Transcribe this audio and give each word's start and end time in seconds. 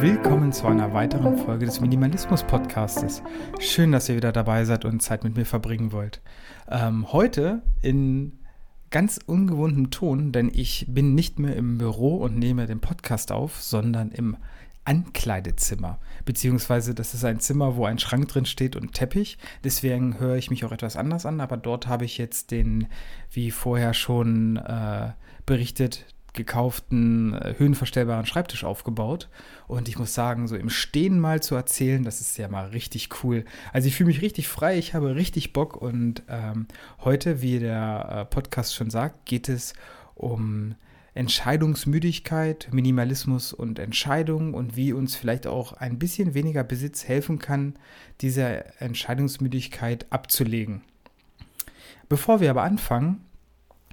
Willkommen 0.00 0.52
zu 0.52 0.66
einer 0.66 0.92
weiteren 0.92 1.38
Folge 1.38 1.64
des 1.64 1.80
Minimalismus-Podcastes. 1.80 3.22
Schön, 3.58 3.92
dass 3.92 4.10
ihr 4.10 4.16
wieder 4.16 4.30
dabei 4.30 4.66
seid 4.66 4.84
und 4.84 5.00
Zeit 5.00 5.24
mit 5.24 5.36
mir 5.36 5.46
verbringen 5.46 5.90
wollt. 5.90 6.20
Ähm, 6.68 7.12
heute 7.14 7.62
in 7.80 8.38
ganz 8.90 9.18
ungewohntem 9.24 9.90
Ton, 9.90 10.32
denn 10.32 10.50
ich 10.52 10.84
bin 10.86 11.14
nicht 11.14 11.38
mehr 11.38 11.56
im 11.56 11.78
Büro 11.78 12.16
und 12.16 12.38
nehme 12.38 12.66
den 12.66 12.80
Podcast 12.80 13.32
auf, 13.32 13.62
sondern 13.62 14.10
im 14.10 14.36
Ankleidezimmer. 14.84 15.98
Beziehungsweise 16.26 16.94
das 16.94 17.14
ist 17.14 17.24
ein 17.24 17.40
Zimmer, 17.40 17.76
wo 17.76 17.86
ein 17.86 17.98
Schrank 17.98 18.28
drin 18.28 18.44
steht 18.44 18.76
und 18.76 18.92
Teppich. 18.92 19.38
Deswegen 19.64 20.20
höre 20.20 20.36
ich 20.36 20.50
mich 20.50 20.66
auch 20.66 20.72
etwas 20.72 20.96
anders 20.96 21.24
an, 21.24 21.40
aber 21.40 21.56
dort 21.56 21.86
habe 21.86 22.04
ich 22.04 22.18
jetzt 22.18 22.50
den, 22.50 22.86
wie 23.30 23.50
vorher 23.50 23.94
schon 23.94 24.56
äh, 24.56 25.12
berichtet, 25.46 26.04
gekauften 26.36 27.34
äh, 27.34 27.54
höhenverstellbaren 27.58 28.26
Schreibtisch 28.26 28.62
aufgebaut. 28.62 29.28
Und 29.66 29.88
ich 29.88 29.98
muss 29.98 30.14
sagen, 30.14 30.46
so 30.46 30.54
im 30.54 30.70
Stehen 30.70 31.18
mal 31.18 31.42
zu 31.42 31.56
erzählen, 31.56 32.04
das 32.04 32.20
ist 32.20 32.38
ja 32.38 32.48
mal 32.48 32.66
richtig 32.68 33.08
cool. 33.24 33.44
Also 33.72 33.88
ich 33.88 33.96
fühle 33.96 34.08
mich 34.08 34.22
richtig 34.22 34.46
frei, 34.46 34.78
ich 34.78 34.94
habe 34.94 35.16
richtig 35.16 35.52
Bock. 35.52 35.76
Und 35.76 36.22
ähm, 36.28 36.66
heute, 37.00 37.42
wie 37.42 37.58
der 37.58 38.08
äh, 38.08 38.24
Podcast 38.26 38.74
schon 38.74 38.90
sagt, 38.90 39.26
geht 39.26 39.48
es 39.48 39.74
um 40.14 40.76
Entscheidungsmüdigkeit, 41.14 42.68
Minimalismus 42.72 43.54
und 43.54 43.78
Entscheidung 43.78 44.52
und 44.52 44.76
wie 44.76 44.92
uns 44.92 45.16
vielleicht 45.16 45.46
auch 45.46 45.72
ein 45.72 45.98
bisschen 45.98 46.34
weniger 46.34 46.62
Besitz 46.62 47.08
helfen 47.08 47.38
kann, 47.38 47.74
diese 48.20 48.66
Entscheidungsmüdigkeit 48.80 50.06
abzulegen. 50.10 50.82
Bevor 52.08 52.40
wir 52.40 52.50
aber 52.50 52.62
anfangen, 52.62 53.24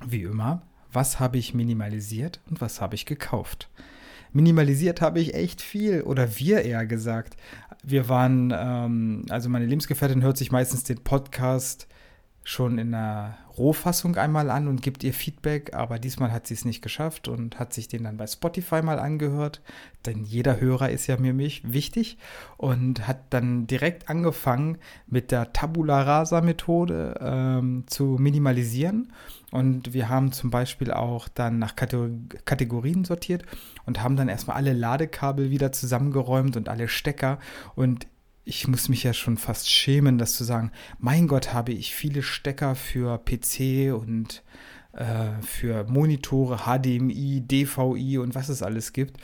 wie 0.05 0.23
immer, 0.23 0.61
was 0.93 1.19
habe 1.19 1.37
ich 1.37 1.53
minimalisiert 1.53 2.39
und 2.49 2.61
was 2.61 2.81
habe 2.81 2.95
ich 2.95 3.05
gekauft? 3.05 3.69
Minimalisiert 4.31 5.01
habe 5.01 5.19
ich 5.19 5.35
echt 5.35 5.61
viel 5.61 6.01
oder 6.01 6.39
wir 6.39 6.63
eher 6.63 6.85
gesagt. 6.85 7.37
Wir 7.83 8.09
waren, 8.09 8.53
ähm, 8.55 9.25
also 9.29 9.49
meine 9.49 9.65
Lebensgefährtin 9.65 10.23
hört 10.23 10.37
sich 10.37 10.51
meistens 10.51 10.83
den 10.83 11.03
Podcast 11.03 11.87
schon 12.43 12.77
in 12.77 12.91
der 12.91 13.37
Rohfassung 13.57 14.17
einmal 14.17 14.49
an 14.49 14.67
und 14.67 14.81
gibt 14.81 15.03
ihr 15.03 15.13
Feedback, 15.13 15.73
aber 15.73 15.99
diesmal 15.99 16.31
hat 16.31 16.47
sie 16.47 16.55
es 16.55 16.65
nicht 16.65 16.81
geschafft 16.81 17.27
und 17.27 17.59
hat 17.59 17.73
sich 17.73 17.87
den 17.87 18.03
dann 18.03 18.17
bei 18.17 18.27
Spotify 18.27 18.81
mal 18.81 18.99
angehört, 18.99 19.61
denn 20.05 20.23
jeder 20.23 20.59
Hörer 20.59 20.89
ist 20.89 21.07
ja 21.07 21.17
mir 21.17 21.37
wichtig 21.37 22.17
und 22.57 23.07
hat 23.07 23.19
dann 23.29 23.67
direkt 23.67 24.09
angefangen 24.09 24.77
mit 25.07 25.31
der 25.31 25.53
Tabula 25.53 26.01
Rasa 26.01 26.41
Methode 26.41 27.15
ähm, 27.21 27.83
zu 27.87 28.17
minimalisieren. 28.19 29.13
Und 29.51 29.93
wir 29.93 30.09
haben 30.09 30.31
zum 30.31 30.49
Beispiel 30.49 30.91
auch 30.91 31.27
dann 31.27 31.59
nach 31.59 31.75
Kategorien 31.75 33.05
sortiert 33.05 33.43
und 33.85 34.01
haben 34.01 34.15
dann 34.15 34.27
erstmal 34.27 34.57
alle 34.57 34.73
Ladekabel 34.73 35.51
wieder 35.51 35.71
zusammengeräumt 35.71 36.57
und 36.57 36.69
alle 36.69 36.87
Stecker. 36.87 37.37
Und 37.75 38.07
ich 38.45 38.67
muss 38.67 38.89
mich 38.89 39.03
ja 39.03 39.13
schon 39.13 39.37
fast 39.37 39.69
schämen, 39.69 40.17
das 40.17 40.35
zu 40.35 40.43
sagen, 40.43 40.71
mein 40.99 41.27
Gott, 41.27 41.53
habe 41.53 41.71
ich 41.71 41.95
viele 41.95 42.23
Stecker 42.23 42.75
für 42.75 43.17
PC 43.17 43.93
und 43.93 44.43
äh, 44.93 45.41
für 45.41 45.85
Monitore, 45.85 46.59
HDMI, 46.65 47.41
DVI 47.41 48.17
und 48.17 48.35
was 48.35 48.49
es 48.49 48.61
alles 48.61 48.93
gibt. 48.93 49.17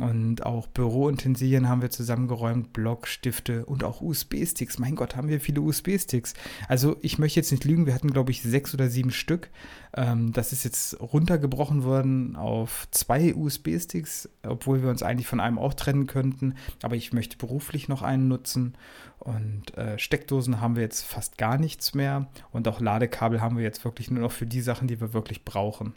Und 0.00 0.44
auch 0.44 0.66
Büroutensilien 0.66 1.68
haben 1.68 1.80
wir 1.80 1.90
zusammengeräumt, 1.90 2.72
Block, 2.72 3.06
Stifte 3.06 3.64
und 3.64 3.84
auch 3.84 4.00
USB-Sticks. 4.00 4.80
Mein 4.80 4.96
Gott, 4.96 5.14
haben 5.14 5.28
wir 5.28 5.40
viele 5.40 5.60
USB-Sticks. 5.60 6.34
Also 6.66 6.96
ich 7.00 7.18
möchte 7.18 7.38
jetzt 7.38 7.52
nicht 7.52 7.64
lügen, 7.64 7.86
wir 7.86 7.94
hatten, 7.94 8.10
glaube 8.10 8.32
ich, 8.32 8.42
sechs 8.42 8.74
oder 8.74 8.88
sieben 8.88 9.12
Stück. 9.12 9.50
Ähm, 9.96 10.32
das 10.32 10.52
ist 10.52 10.64
jetzt 10.64 11.00
runtergebrochen 11.00 11.84
worden 11.84 12.34
auf 12.34 12.88
zwei 12.90 13.36
USB-Sticks, 13.36 14.28
obwohl 14.42 14.82
wir 14.82 14.90
uns 14.90 15.04
eigentlich 15.04 15.28
von 15.28 15.38
einem 15.38 15.60
auch 15.60 15.74
trennen 15.74 16.08
könnten. 16.08 16.54
Aber 16.82 16.96
ich 16.96 17.12
möchte 17.12 17.36
beruflich 17.36 17.86
noch 17.86 18.02
einen 18.02 18.26
nutzen. 18.26 18.74
Und 19.20 19.76
äh, 19.78 19.96
Steckdosen 19.96 20.60
haben 20.60 20.74
wir 20.74 20.82
jetzt 20.82 21.02
fast 21.02 21.38
gar 21.38 21.56
nichts 21.56 21.94
mehr. 21.94 22.26
Und 22.50 22.66
auch 22.66 22.80
Ladekabel 22.80 23.40
haben 23.40 23.56
wir 23.56 23.62
jetzt 23.62 23.84
wirklich 23.84 24.10
nur 24.10 24.22
noch 24.22 24.32
für 24.32 24.46
die 24.46 24.60
Sachen, 24.60 24.88
die 24.88 25.00
wir 25.00 25.12
wirklich 25.12 25.44
brauchen. 25.44 25.94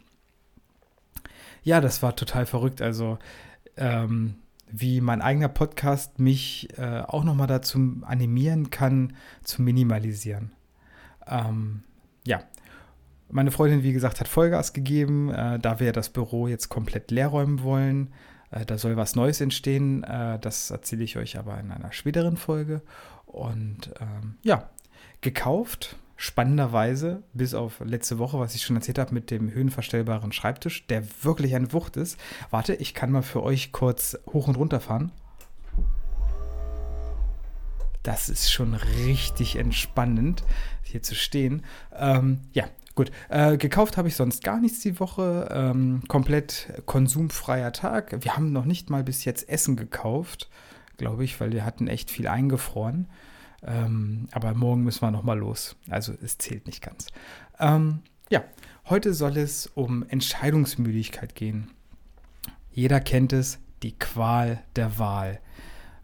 Ja, 1.64 1.80
das 1.80 2.02
war 2.02 2.14
total 2.14 2.46
verrückt. 2.46 2.80
Also 2.80 3.18
ähm, 3.78 4.36
wie 4.70 5.00
mein 5.00 5.22
eigener 5.22 5.48
Podcast 5.48 6.18
mich 6.18 6.68
äh, 6.78 7.02
auch 7.06 7.24
nochmal 7.24 7.46
dazu 7.46 8.02
animieren 8.02 8.70
kann, 8.70 9.14
zu 9.42 9.62
minimalisieren. 9.62 10.52
Ähm, 11.26 11.82
ja, 12.26 12.42
meine 13.30 13.50
Freundin, 13.50 13.82
wie 13.82 13.92
gesagt, 13.92 14.20
hat 14.20 14.28
Vollgas 14.28 14.72
gegeben, 14.72 15.30
äh, 15.30 15.58
da 15.58 15.80
wir 15.80 15.92
das 15.92 16.10
Büro 16.10 16.48
jetzt 16.48 16.68
komplett 16.68 17.10
leer 17.10 17.28
räumen 17.28 17.62
wollen. 17.62 18.12
Äh, 18.50 18.64
da 18.64 18.78
soll 18.78 18.96
was 18.96 19.16
Neues 19.16 19.40
entstehen. 19.40 20.02
Äh, 20.04 20.38
das 20.38 20.70
erzähle 20.70 21.04
ich 21.04 21.16
euch 21.16 21.38
aber 21.38 21.58
in 21.60 21.70
einer 21.70 21.92
späteren 21.92 22.36
Folge. 22.36 22.82
Und 23.26 23.90
ähm, 24.00 24.36
ja, 24.42 24.70
gekauft 25.20 25.96
spannenderweise, 26.18 27.22
bis 27.32 27.54
auf 27.54 27.78
letzte 27.78 28.18
Woche, 28.18 28.40
was 28.40 28.56
ich 28.56 28.62
schon 28.62 28.74
erzählt 28.74 28.98
habe, 28.98 29.14
mit 29.14 29.30
dem 29.30 29.52
höhenverstellbaren 29.52 30.32
Schreibtisch, 30.32 30.84
der 30.88 31.04
wirklich 31.22 31.54
eine 31.54 31.72
Wucht 31.72 31.96
ist. 31.96 32.18
Warte, 32.50 32.74
ich 32.74 32.92
kann 32.92 33.12
mal 33.12 33.22
für 33.22 33.42
euch 33.42 33.70
kurz 33.70 34.18
hoch 34.32 34.48
und 34.48 34.56
runter 34.56 34.80
fahren. 34.80 35.12
Das 38.02 38.28
ist 38.28 38.50
schon 38.50 38.74
richtig 38.74 39.56
entspannend, 39.56 40.42
hier 40.82 41.02
zu 41.02 41.14
stehen. 41.14 41.64
Ähm, 41.96 42.40
ja, 42.52 42.64
gut. 42.96 43.12
Äh, 43.28 43.56
gekauft 43.56 43.96
habe 43.96 44.08
ich 44.08 44.16
sonst 44.16 44.42
gar 44.42 44.58
nichts 44.60 44.80
die 44.80 44.98
Woche. 44.98 45.48
Ähm, 45.52 46.02
komplett 46.08 46.82
konsumfreier 46.86 47.72
Tag. 47.72 48.24
Wir 48.24 48.34
haben 48.36 48.52
noch 48.52 48.64
nicht 48.64 48.90
mal 48.90 49.04
bis 49.04 49.24
jetzt 49.24 49.48
Essen 49.48 49.76
gekauft, 49.76 50.50
glaube 50.96 51.22
ich, 51.22 51.40
weil 51.40 51.52
wir 51.52 51.64
hatten 51.64 51.86
echt 51.86 52.10
viel 52.10 52.26
eingefroren. 52.26 53.06
Ähm, 53.62 54.28
aber 54.32 54.54
morgen 54.54 54.84
müssen 54.84 55.02
wir 55.02 55.10
nochmal 55.10 55.38
los. 55.38 55.76
Also 55.90 56.14
es 56.22 56.38
zählt 56.38 56.66
nicht 56.66 56.82
ganz. 56.82 57.08
Ähm, 57.58 58.00
ja, 58.30 58.44
heute 58.88 59.14
soll 59.14 59.36
es 59.36 59.66
um 59.66 60.04
Entscheidungsmüdigkeit 60.08 61.34
gehen. 61.34 61.70
Jeder 62.70 63.00
kennt 63.00 63.32
es, 63.32 63.58
die 63.82 63.98
Qual 63.98 64.62
der 64.76 64.98
Wahl. 64.98 65.40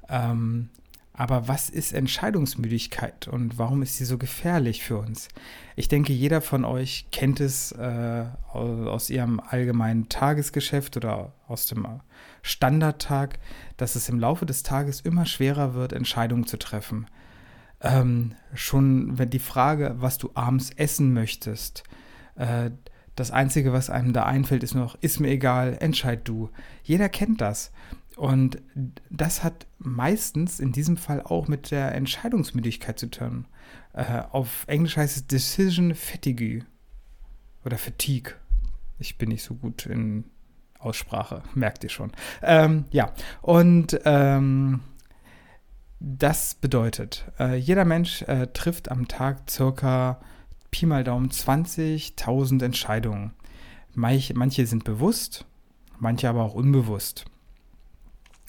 Ähm, 0.09 0.71
aber 1.17 1.47
was 1.47 1.71
ist 1.71 1.93
Entscheidungsmüdigkeit 1.93 3.29
und 3.29 3.57
warum 3.57 3.83
ist 3.83 3.99
sie 3.99 4.05
so 4.05 4.19
gefährlich 4.19 4.83
für 4.83 4.99
uns? 4.99 5.29
Ich 5.77 5.87
denke, 5.87 6.13
jeder 6.13 6.41
von 6.41 6.65
euch 6.65 7.07
kennt 7.13 7.39
es 7.39 7.71
äh, 7.71 8.25
aus 8.53 9.11
ihrem 9.11 9.39
allgemeinen 9.39 10.09
Tagesgeschäft 10.09 10.97
oder 10.97 11.33
aus 11.47 11.67
dem 11.67 11.87
Standardtag, 12.43 13.39
dass 13.77 13.95
es 13.95 14.09
im 14.09 14.19
Laufe 14.19 14.45
des 14.45 14.65
Tages 14.65 15.03
immer 15.03 15.25
schwerer 15.25 15.75
wird, 15.75 15.93
Entscheidungen 15.93 16.49
zu 16.49 16.59
treffen 16.59 17.07
ähm, 17.81 18.35
schon 18.55 19.19
wenn 19.19 19.31
die 19.31 19.39
Frage, 19.39 19.97
was 19.99 20.19
du 20.19 20.31
abends 20.35 20.71
essen 20.71 21.13
möchtest, 21.13 21.85
äh, 22.37 22.71
das 23.17 23.31
Einzige, 23.31 23.73
was 23.73 23.91
einem 23.91 24.13
da 24.13 24.25
einfällt, 24.25 24.63
ist 24.63 24.75
noch, 24.75 24.97
ist 25.01 25.21
mir 25.21 25.29
egal, 25.29 25.77
entscheid 25.81 26.21
du. 26.25 26.51
Jeder 26.83 27.09
kennt 27.09 27.41
das. 27.41 27.71
Und 28.17 28.61
das 29.11 29.43
hat 29.43 29.67
meistens 29.79 30.61
in 30.61 30.73
diesem 30.73 30.97
Fall 30.97 31.23
auch 31.23 31.49
mit 31.49 31.71
der 31.71 31.95
Entscheidungsmüdigkeit 31.95 32.99
zu 32.99 33.11
tun. 33.11 33.47
Äh, 33.93 34.23
auf 34.31 34.65
Englisch 34.67 34.97
heißt 34.97 35.17
es 35.17 35.27
Decision 35.27 35.95
Fatigue 35.95 36.65
oder 37.65 37.79
Fatigue. 37.79 38.35
Ich 38.99 39.19
bin 39.19 39.31
nicht 39.31 39.43
so 39.43 39.55
gut 39.55 39.87
in 39.87 40.25
Aussprache, 40.79 41.43
merkt 41.55 41.83
ihr 41.83 41.91
schon. 41.91 42.13
Ähm, 42.43 42.85
ja, 42.91 43.13
und 43.43 43.99
ähm, 44.05 44.81
das 46.07 46.55
bedeutet, 46.55 47.25
äh, 47.41 47.57
jeder 47.57 47.87
Mensch 47.87 48.21
äh, 48.23 48.49
trifft 48.49 48.91
am 48.91 49.09
Tag 49.09 49.51
circa 49.51 50.21
Pi 50.71 50.85
mal 50.85 51.03
Daumen 51.03 51.31
20.000 51.31 52.63
Entscheidungen. 52.63 53.33
Manch, 53.95 54.35
manche 54.35 54.67
sind 54.67 54.85
bewusst, 54.85 55.47
manche 55.99 56.29
aber 56.29 56.43
auch 56.43 56.53
unbewusst. 56.53 57.25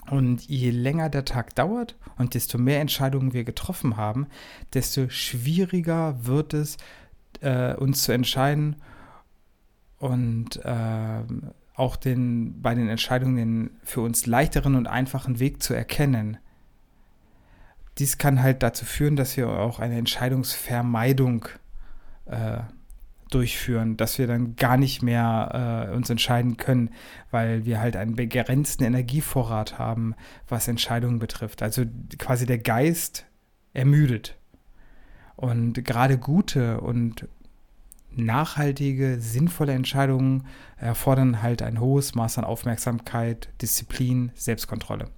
Und 0.09 0.41
je 0.41 0.69
länger 0.69 1.09
der 1.09 1.24
Tag 1.24 1.56
dauert 1.56 1.95
und 2.18 2.33
desto 2.33 2.57
mehr 2.57 2.81
Entscheidungen 2.81 3.31
wir 3.31 3.45
getroffen 3.45 3.95
haben, 3.95 4.27
desto 4.74 5.07
schwieriger 5.07 6.25
wird 6.25 6.53
es, 6.53 6.75
äh, 7.39 7.74
uns 7.75 8.03
zu 8.03 8.12
entscheiden 8.12 8.75
und 9.97 10.57
äh, 10.65 11.21
auch 11.74 11.95
den, 11.95 12.62
bei 12.62 12.75
den 12.75 12.89
Entscheidungen 12.89 13.35
den 13.38 13.69
für 13.83 14.01
uns 14.01 14.25
leichteren 14.25 14.75
und 14.75 14.88
einfachen 14.88 15.39
Weg 15.39 15.63
zu 15.63 15.74
erkennen 15.74 16.38
dies 17.97 18.18
kann 18.18 18.42
halt 18.42 18.63
dazu 18.63 18.86
führen, 18.86 19.15
dass 19.15 19.38
wir 19.38 19.47
auch 19.50 19.80
eine 19.80 19.97
Entscheidungsvermeidung 19.97 21.47
äh, 22.25 22.59
durchführen, 23.31 23.97
dass 23.97 24.19
wir 24.19 24.27
dann 24.27 24.56
gar 24.56 24.77
nicht 24.77 25.01
mehr 25.01 25.88
äh, 25.89 25.95
uns 25.95 26.09
entscheiden 26.09 26.57
können, 26.57 26.89
weil 27.31 27.65
wir 27.65 27.80
halt 27.80 27.95
einen 27.95 28.15
begrenzten 28.15 28.83
Energievorrat 28.83 29.80
haben, 29.80 30.13
was 30.47 30.68
Entscheidungen 30.68 31.19
betrifft. 31.19 31.63
Also 31.63 31.83
quasi 32.18 32.45
der 32.45 32.59
Geist 32.59 33.25
ermüdet. 33.74 34.38
Und 35.36 35.83
gerade 35.83 36.18
gute 36.18 36.80
und 36.81 37.27
nachhaltige, 38.12 39.19
sinnvolle 39.19 39.74
Entscheidungen 39.74 40.45
erfordern 40.77 41.41
halt 41.41 41.62
ein 41.62 41.80
hohes 41.80 42.15
Maß 42.15 42.38
an 42.38 42.45
Aufmerksamkeit, 42.45 43.50
Disziplin, 43.62 44.31
Selbstkontrolle. 44.36 45.09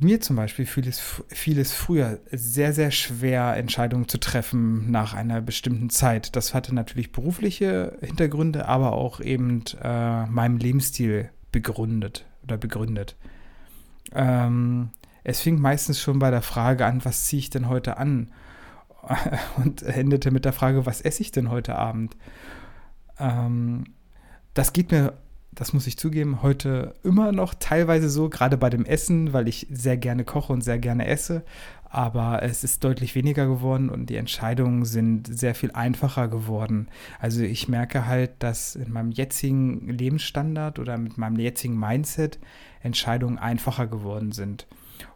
Mir 0.00 0.20
zum 0.20 0.36
Beispiel 0.36 0.66
fiel 0.66 0.88
es, 0.88 1.22
fiel 1.28 1.58
es 1.58 1.72
früher 1.72 2.20
sehr, 2.30 2.72
sehr 2.72 2.90
schwer, 2.90 3.56
Entscheidungen 3.56 4.08
zu 4.08 4.18
treffen 4.18 4.90
nach 4.90 5.14
einer 5.14 5.40
bestimmten 5.40 5.90
Zeit. 5.90 6.36
Das 6.36 6.54
hatte 6.54 6.74
natürlich 6.74 7.12
berufliche 7.12 7.96
Hintergründe, 8.00 8.66
aber 8.66 8.92
auch 8.92 9.20
eben 9.20 9.64
äh, 9.82 10.26
meinem 10.26 10.56
Lebensstil 10.58 11.30
begründet 11.52 12.26
oder 12.42 12.56
begründet. 12.56 13.16
Ähm, 14.12 14.90
es 15.22 15.40
fing 15.40 15.60
meistens 15.60 16.00
schon 16.00 16.18
bei 16.18 16.30
der 16.30 16.42
Frage 16.42 16.86
an, 16.86 17.04
was 17.04 17.26
ziehe 17.26 17.40
ich 17.40 17.50
denn 17.50 17.68
heute 17.68 17.98
an? 17.98 18.30
Und 19.56 19.82
endete 19.82 20.30
mit 20.30 20.44
der 20.44 20.52
Frage, 20.52 20.86
was 20.86 21.00
esse 21.00 21.22
ich 21.22 21.32
denn 21.32 21.50
heute 21.50 21.76
Abend? 21.76 22.16
Ähm, 23.18 23.84
das 24.54 24.72
geht 24.72 24.90
mir 24.90 25.14
das 25.52 25.72
muss 25.72 25.86
ich 25.86 25.98
zugeben, 25.98 26.42
heute 26.42 26.94
immer 27.02 27.32
noch 27.32 27.54
teilweise 27.54 28.08
so, 28.08 28.28
gerade 28.28 28.56
bei 28.56 28.70
dem 28.70 28.84
Essen, 28.84 29.32
weil 29.32 29.48
ich 29.48 29.66
sehr 29.70 29.96
gerne 29.96 30.24
koche 30.24 30.52
und 30.52 30.62
sehr 30.62 30.78
gerne 30.78 31.06
esse. 31.06 31.42
Aber 31.92 32.44
es 32.44 32.62
ist 32.62 32.84
deutlich 32.84 33.16
weniger 33.16 33.46
geworden 33.46 33.90
und 33.90 34.10
die 34.10 34.16
Entscheidungen 34.16 34.84
sind 34.84 35.26
sehr 35.26 35.56
viel 35.56 35.72
einfacher 35.72 36.28
geworden. 36.28 36.86
Also 37.18 37.42
ich 37.42 37.68
merke 37.68 38.06
halt, 38.06 38.30
dass 38.38 38.76
in 38.76 38.92
meinem 38.92 39.10
jetzigen 39.10 39.88
Lebensstandard 39.88 40.78
oder 40.78 40.96
mit 40.98 41.18
meinem 41.18 41.40
jetzigen 41.40 41.76
Mindset 41.76 42.38
Entscheidungen 42.80 43.38
einfacher 43.38 43.88
geworden 43.88 44.30
sind. 44.30 44.68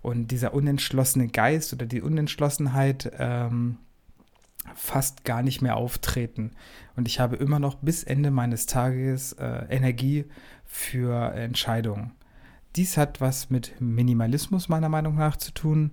Und 0.02 0.32
dieser 0.32 0.52
unentschlossene 0.52 1.28
Geist 1.28 1.72
oder 1.72 1.86
die 1.86 2.02
Unentschlossenheit, 2.02 3.12
ähm, 3.18 3.78
fast 4.74 5.24
gar 5.24 5.42
nicht 5.42 5.62
mehr 5.62 5.76
auftreten. 5.76 6.52
Und 6.96 7.08
ich 7.08 7.20
habe 7.20 7.36
immer 7.36 7.58
noch 7.58 7.76
bis 7.76 8.04
Ende 8.04 8.30
meines 8.30 8.66
Tages 8.66 9.32
äh, 9.34 9.66
Energie 9.68 10.24
für 10.64 11.32
Entscheidungen. 11.34 12.12
Dies 12.76 12.96
hat 12.96 13.20
was 13.20 13.50
mit 13.50 13.80
Minimalismus 13.80 14.68
meiner 14.68 14.88
Meinung 14.88 15.14
nach 15.14 15.36
zu 15.36 15.52
tun 15.52 15.92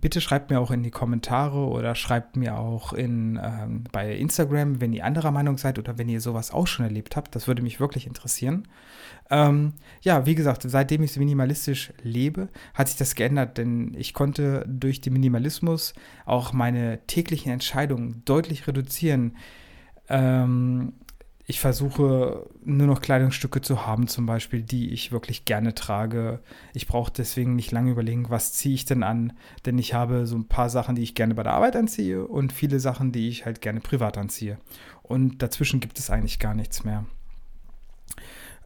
bitte 0.00 0.20
schreibt 0.20 0.50
mir 0.50 0.60
auch 0.60 0.70
in 0.70 0.82
die 0.82 0.90
Kommentare 0.90 1.66
oder 1.66 1.94
schreibt 1.94 2.36
mir 2.36 2.58
auch 2.58 2.92
in, 2.92 3.40
ähm, 3.42 3.84
bei 3.92 4.14
Instagram, 4.14 4.80
wenn 4.80 4.92
ihr 4.92 5.04
anderer 5.04 5.30
Meinung 5.30 5.58
seid 5.58 5.78
oder 5.78 5.98
wenn 5.98 6.08
ihr 6.08 6.20
sowas 6.20 6.50
auch 6.50 6.66
schon 6.66 6.84
erlebt 6.84 7.16
habt. 7.16 7.34
Das 7.34 7.48
würde 7.48 7.62
mich 7.62 7.80
wirklich 7.80 8.06
interessieren. 8.06 8.68
Ähm, 9.30 9.72
ja, 10.02 10.26
wie 10.26 10.34
gesagt, 10.34 10.62
seitdem 10.66 11.02
ich 11.02 11.16
minimalistisch 11.16 11.92
lebe, 12.02 12.48
hat 12.74 12.88
sich 12.88 12.96
das 12.96 13.14
geändert, 13.14 13.58
denn 13.58 13.94
ich 13.96 14.14
konnte 14.14 14.64
durch 14.68 15.00
den 15.00 15.12
Minimalismus 15.12 15.94
auch 16.24 16.52
meine 16.52 17.00
täglichen 17.06 17.52
Entscheidungen 17.52 18.22
deutlich 18.24 18.66
reduzieren. 18.66 19.36
Ähm, 20.08 20.92
ich 21.48 21.60
versuche 21.60 22.48
nur 22.64 22.88
noch 22.88 23.00
Kleidungsstücke 23.00 23.60
zu 23.60 23.86
haben, 23.86 24.08
zum 24.08 24.26
Beispiel, 24.26 24.62
die 24.62 24.90
ich 24.90 25.12
wirklich 25.12 25.44
gerne 25.44 25.74
trage. 25.74 26.40
Ich 26.74 26.88
brauche 26.88 27.12
deswegen 27.12 27.54
nicht 27.54 27.70
lange 27.70 27.92
überlegen, 27.92 28.30
was 28.30 28.52
ziehe 28.52 28.74
ich 28.74 28.84
denn 28.84 29.04
an, 29.04 29.32
denn 29.64 29.78
ich 29.78 29.94
habe 29.94 30.26
so 30.26 30.36
ein 30.36 30.48
paar 30.48 30.68
Sachen, 30.70 30.96
die 30.96 31.02
ich 31.02 31.14
gerne 31.14 31.36
bei 31.36 31.44
der 31.44 31.52
Arbeit 31.52 31.76
anziehe 31.76 32.26
und 32.26 32.52
viele 32.52 32.80
Sachen, 32.80 33.12
die 33.12 33.28
ich 33.28 33.46
halt 33.46 33.60
gerne 33.60 33.78
privat 33.78 34.18
anziehe. 34.18 34.58
Und 35.04 35.40
dazwischen 35.40 35.78
gibt 35.78 36.00
es 36.00 36.10
eigentlich 36.10 36.40
gar 36.40 36.54
nichts 36.54 36.82
mehr. 36.82 37.06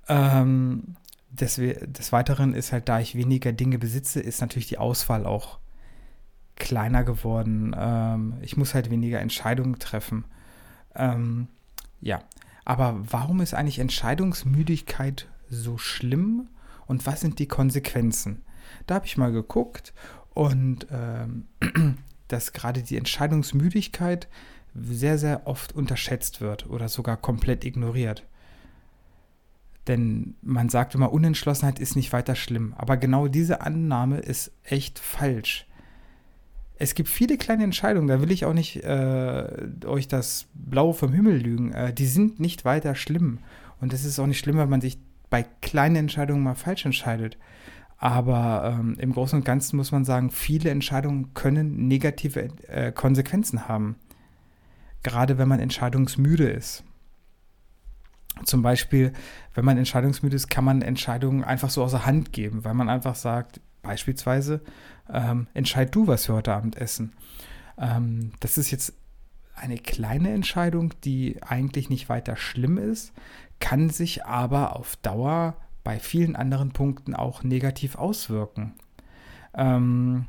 Ähm, 0.08 0.96
des, 1.30 1.56
des 1.56 2.12
Weiteren 2.12 2.54
ist 2.54 2.72
halt, 2.72 2.88
da 2.88 2.98
ich 2.98 3.14
weniger 3.14 3.52
Dinge 3.52 3.78
besitze, 3.78 4.20
ist 4.20 4.40
natürlich 4.40 4.68
die 4.68 4.78
Auswahl 4.78 5.26
auch 5.26 5.58
kleiner 6.56 7.04
geworden. 7.04 7.76
Ähm, 7.78 8.38
ich 8.40 8.56
muss 8.56 8.72
halt 8.72 8.90
weniger 8.90 9.20
Entscheidungen 9.20 9.78
treffen. 9.78 10.24
Ähm, 10.94 11.48
ja, 12.00 12.22
aber 12.64 13.00
warum 13.10 13.40
ist 13.40 13.54
eigentlich 13.54 13.78
Entscheidungsmüdigkeit 13.78 15.28
so 15.48 15.78
schlimm 15.78 16.48
und 16.86 17.06
was 17.06 17.20
sind 17.20 17.38
die 17.38 17.48
Konsequenzen? 17.48 18.42
Da 18.86 18.96
habe 18.96 19.06
ich 19.06 19.16
mal 19.16 19.32
geguckt 19.32 19.92
und 20.34 20.86
ähm, 20.90 21.46
dass 22.28 22.52
gerade 22.52 22.82
die 22.82 22.96
Entscheidungsmüdigkeit 22.96 24.28
sehr, 24.74 25.18
sehr 25.18 25.46
oft 25.46 25.74
unterschätzt 25.74 26.40
wird 26.40 26.68
oder 26.68 26.88
sogar 26.88 27.16
komplett 27.16 27.64
ignoriert. 27.64 28.24
Denn 29.88 30.36
man 30.42 30.68
sagt 30.68 30.94
immer, 30.94 31.12
Unentschlossenheit 31.12 31.80
ist 31.80 31.96
nicht 31.96 32.12
weiter 32.12 32.36
schlimm. 32.36 32.74
Aber 32.76 32.96
genau 32.96 33.26
diese 33.26 33.62
Annahme 33.62 34.18
ist 34.18 34.52
echt 34.62 34.98
falsch 34.98 35.66
es 36.80 36.94
gibt 36.94 37.10
viele 37.10 37.36
kleine 37.36 37.62
Entscheidungen, 37.62 38.08
da 38.08 38.22
will 38.22 38.32
ich 38.32 38.46
auch 38.46 38.54
nicht 38.54 38.82
äh, 38.82 39.46
euch 39.84 40.08
das 40.08 40.46
Blau 40.54 40.94
vom 40.94 41.12
Himmel 41.12 41.36
lügen. 41.36 41.72
Äh, 41.72 41.92
die 41.92 42.06
sind 42.06 42.40
nicht 42.40 42.64
weiter 42.64 42.94
schlimm. 42.94 43.38
Und 43.82 43.92
es 43.92 44.06
ist 44.06 44.18
auch 44.18 44.26
nicht 44.26 44.38
schlimm, 44.38 44.56
wenn 44.56 44.70
man 44.70 44.80
sich 44.80 44.98
bei 45.28 45.44
kleinen 45.60 45.96
Entscheidungen 45.96 46.42
mal 46.42 46.54
falsch 46.54 46.86
entscheidet. 46.86 47.36
Aber 47.98 48.78
ähm, 48.80 48.96
im 48.98 49.12
Großen 49.12 49.38
und 49.38 49.44
Ganzen 49.44 49.76
muss 49.76 49.92
man 49.92 50.06
sagen, 50.06 50.30
viele 50.30 50.70
Entscheidungen 50.70 51.34
können 51.34 51.86
negative 51.86 52.48
äh, 52.68 52.92
Konsequenzen 52.92 53.68
haben. 53.68 53.96
Gerade 55.02 55.36
wenn 55.36 55.48
man 55.48 55.60
entscheidungsmüde 55.60 56.48
ist. 56.48 56.82
Zum 58.44 58.62
Beispiel, 58.62 59.12
wenn 59.52 59.66
man 59.66 59.76
entscheidungsmüde 59.76 60.34
ist, 60.34 60.48
kann 60.48 60.64
man 60.64 60.80
Entscheidungen 60.80 61.44
einfach 61.44 61.68
so 61.68 61.84
außer 61.84 62.06
Hand 62.06 62.32
geben, 62.32 62.64
weil 62.64 62.72
man 62.72 62.88
einfach 62.88 63.16
sagt, 63.16 63.60
beispielsweise, 63.82 64.60
ähm, 65.12 65.46
entscheid 65.54 65.94
du, 65.94 66.06
was 66.06 66.28
wir 66.28 66.36
heute 66.36 66.54
Abend 66.54 66.76
essen. 66.76 67.12
Ähm, 67.78 68.32
das 68.40 68.58
ist 68.58 68.70
jetzt 68.70 68.94
eine 69.54 69.78
kleine 69.78 70.30
Entscheidung, 70.30 70.94
die 71.04 71.42
eigentlich 71.42 71.90
nicht 71.90 72.08
weiter 72.08 72.36
schlimm 72.36 72.78
ist, 72.78 73.12
kann 73.58 73.90
sich 73.90 74.24
aber 74.24 74.76
auf 74.76 74.96
Dauer 74.96 75.56
bei 75.84 75.98
vielen 75.98 76.36
anderen 76.36 76.70
Punkten 76.70 77.14
auch 77.14 77.42
negativ 77.42 77.96
auswirken. 77.96 78.74
Ähm, 79.54 80.26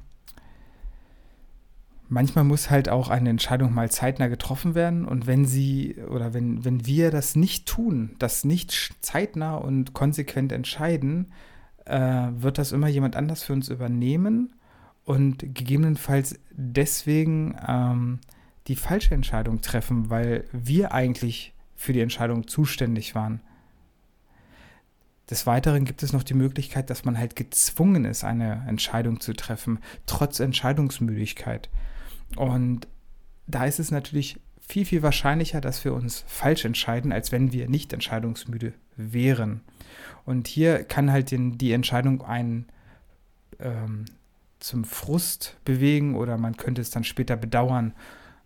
manchmal 2.10 2.44
muss 2.44 2.70
halt 2.70 2.90
auch 2.90 3.10
eine 3.10 3.30
Entscheidung 3.30 3.74
mal 3.74 3.90
zeitnah 3.90 4.28
getroffen 4.28 4.76
werden 4.76 5.06
und 5.06 5.28
wenn 5.28 5.46
sie 5.46 5.96
oder 6.10 6.34
wenn, 6.34 6.66
wenn 6.66 6.86
wir 6.86 7.12
das 7.12 7.36
nicht 7.36 7.68
tun, 7.68 8.16
das 8.20 8.44
nicht 8.44 8.96
zeitnah 9.02 9.56
und 9.56 9.94
konsequent 9.94 10.52
entscheiden, 10.52 11.32
äh, 11.92 12.42
wird 12.42 12.58
das 12.58 12.72
immer 12.72 12.88
jemand 12.88 13.16
anders 13.16 13.44
für 13.44 13.54
uns 13.54 13.70
übernehmen 13.70 14.54
und 15.04 15.40
gegebenenfalls 15.40 16.40
deswegen 16.52 17.56
ähm, 17.68 18.20
die 18.68 18.76
falsche 18.76 19.14
Entscheidung 19.14 19.62
treffen, 19.62 20.10
weil 20.10 20.46
wir 20.52 20.94
eigentlich 20.94 21.54
für 21.76 21.94
die 21.94 22.02
Entscheidung 22.02 22.48
zuständig 22.48 23.16
waren. 23.16 23.42
Des 25.30 25.48
Weiteren 25.48 25.86
gibt 25.86 26.04
es 26.04 26.14
noch 26.14 26.24
die 26.24 26.34
Möglichkeit, 26.34 26.90
dass 26.90 27.06
man 27.06 27.18
halt 27.18 27.36
gezwungen 27.36 28.06
ist, 28.06 28.24
eine 28.24 28.66
Entscheidung 28.68 29.20
zu 29.20 29.34
treffen, 29.34 29.80
trotz 30.06 30.40
Entscheidungsmüdigkeit. 30.40 31.70
Und 32.36 32.88
da 33.48 33.66
ist 33.66 33.80
es 33.80 33.92
natürlich 33.92 34.40
viel, 34.72 34.86
viel 34.86 35.04
wahrscheinlicher, 35.04 35.60
dass 35.60 35.84
wir 35.84 35.94
uns 35.94 36.24
falsch 36.28 36.64
entscheiden, 36.64 37.12
als 37.12 37.34
wenn 37.34 37.52
wir 37.52 37.68
nicht 37.68 37.92
entscheidungsmüde 37.92 38.72
wären. 38.96 39.60
Und 40.26 40.48
hier 40.48 40.86
kann 40.86 41.12
halt 41.12 41.32
den, 41.32 41.58
die 41.58 41.74
Entscheidung 41.74 42.22
einen 42.22 42.68
ähm, 43.60 44.06
zum 44.60 44.86
Frust 44.86 45.58
bewegen 45.66 46.16
oder 46.16 46.38
man 46.38 46.56
könnte 46.56 46.82
es 46.82 46.90
dann 46.90 47.04
später 47.04 47.36
bedauern. 47.36 47.94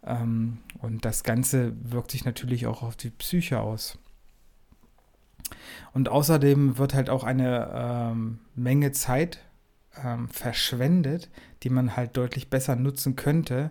Ähm, 0.03 0.57
und 0.81 1.05
das 1.05 1.23
Ganze 1.23 1.73
wirkt 1.83 2.09
sich 2.09 2.25
natürlich 2.25 2.65
auch 2.65 2.81
auf 2.81 2.95
die 2.95 3.11
Psyche 3.11 3.59
aus. 3.59 3.99
Und 5.93 6.09
außerdem 6.09 6.79
wird 6.79 6.95
halt 6.95 7.11
auch 7.11 7.23
eine 7.23 7.69
ähm, 7.71 8.39
Menge 8.55 8.93
Zeit 8.93 9.45
ähm, 10.03 10.27
verschwendet, 10.29 11.29
die 11.61 11.69
man 11.69 11.95
halt 11.95 12.17
deutlich 12.17 12.49
besser 12.49 12.75
nutzen 12.75 13.15
könnte, 13.15 13.69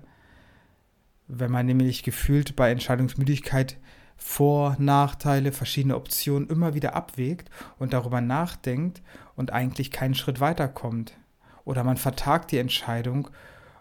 wenn 1.26 1.50
man 1.50 1.66
nämlich 1.66 2.02
gefühlt 2.02 2.56
bei 2.56 2.70
Entscheidungsmüdigkeit 2.70 3.78
vor, 4.16 4.76
Nachteile, 4.78 5.52
verschiedene 5.52 5.96
Optionen 5.96 6.48
immer 6.48 6.74
wieder 6.74 6.94
abwägt 6.94 7.50
und 7.78 7.92
darüber 7.92 8.20
nachdenkt 8.20 9.02
und 9.34 9.52
eigentlich 9.52 9.90
keinen 9.90 10.14
Schritt 10.14 10.40
weiterkommt 10.40 11.14
oder 11.64 11.84
man 11.84 11.96
vertagt 11.96 12.52
die 12.52 12.58
Entscheidung 12.58 13.28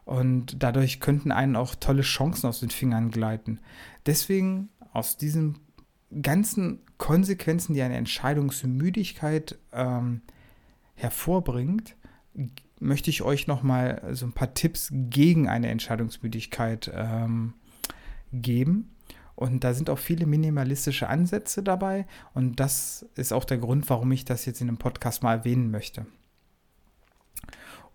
und 0.06 0.62
dadurch 0.62 1.00
könnten 1.00 1.32
einen 1.32 1.56
auch 1.56 1.76
tolle 1.76 2.02
Chancen 2.02 2.48
aus 2.48 2.60
den 2.60 2.70
Fingern 2.70 3.12
gleiten. 3.12 3.60
Deswegen 4.06 4.70
aus 4.92 5.18
diesen 5.18 5.60
ganzen 6.22 6.82
Konsequenzen, 6.98 7.74
die 7.74 7.82
eine 7.82 7.98
Entscheidungsmüdigkeit 7.98 9.58
ähm, 9.72 10.22
hervorbringt, 10.96 11.96
möchte 12.84 13.10
ich 13.10 13.22
euch 13.22 13.48
nochmal 13.48 14.02
so 14.12 14.26
ein 14.26 14.34
paar 14.34 14.54
Tipps 14.54 14.90
gegen 14.92 15.48
eine 15.48 15.70
Entscheidungsmüdigkeit 15.70 16.92
ähm, 16.94 17.54
geben. 18.32 18.90
Und 19.36 19.64
da 19.64 19.74
sind 19.74 19.90
auch 19.90 19.98
viele 19.98 20.26
minimalistische 20.26 21.10
Ansätze 21.10 21.64
dabei. 21.64 22.06
Und 22.34 22.60
das 22.60 23.06
ist 23.16 23.34
auch 23.34 23.46
der 23.46 23.58
Grund, 23.58 23.90
warum 23.90 24.12
ich 24.12 24.26
das 24.26 24.46
jetzt 24.46 24.62
in 24.62 24.68
einem 24.68 24.78
Podcast 24.78 25.24
mal 25.24 25.38
erwähnen 25.38 25.72
möchte 25.72 26.06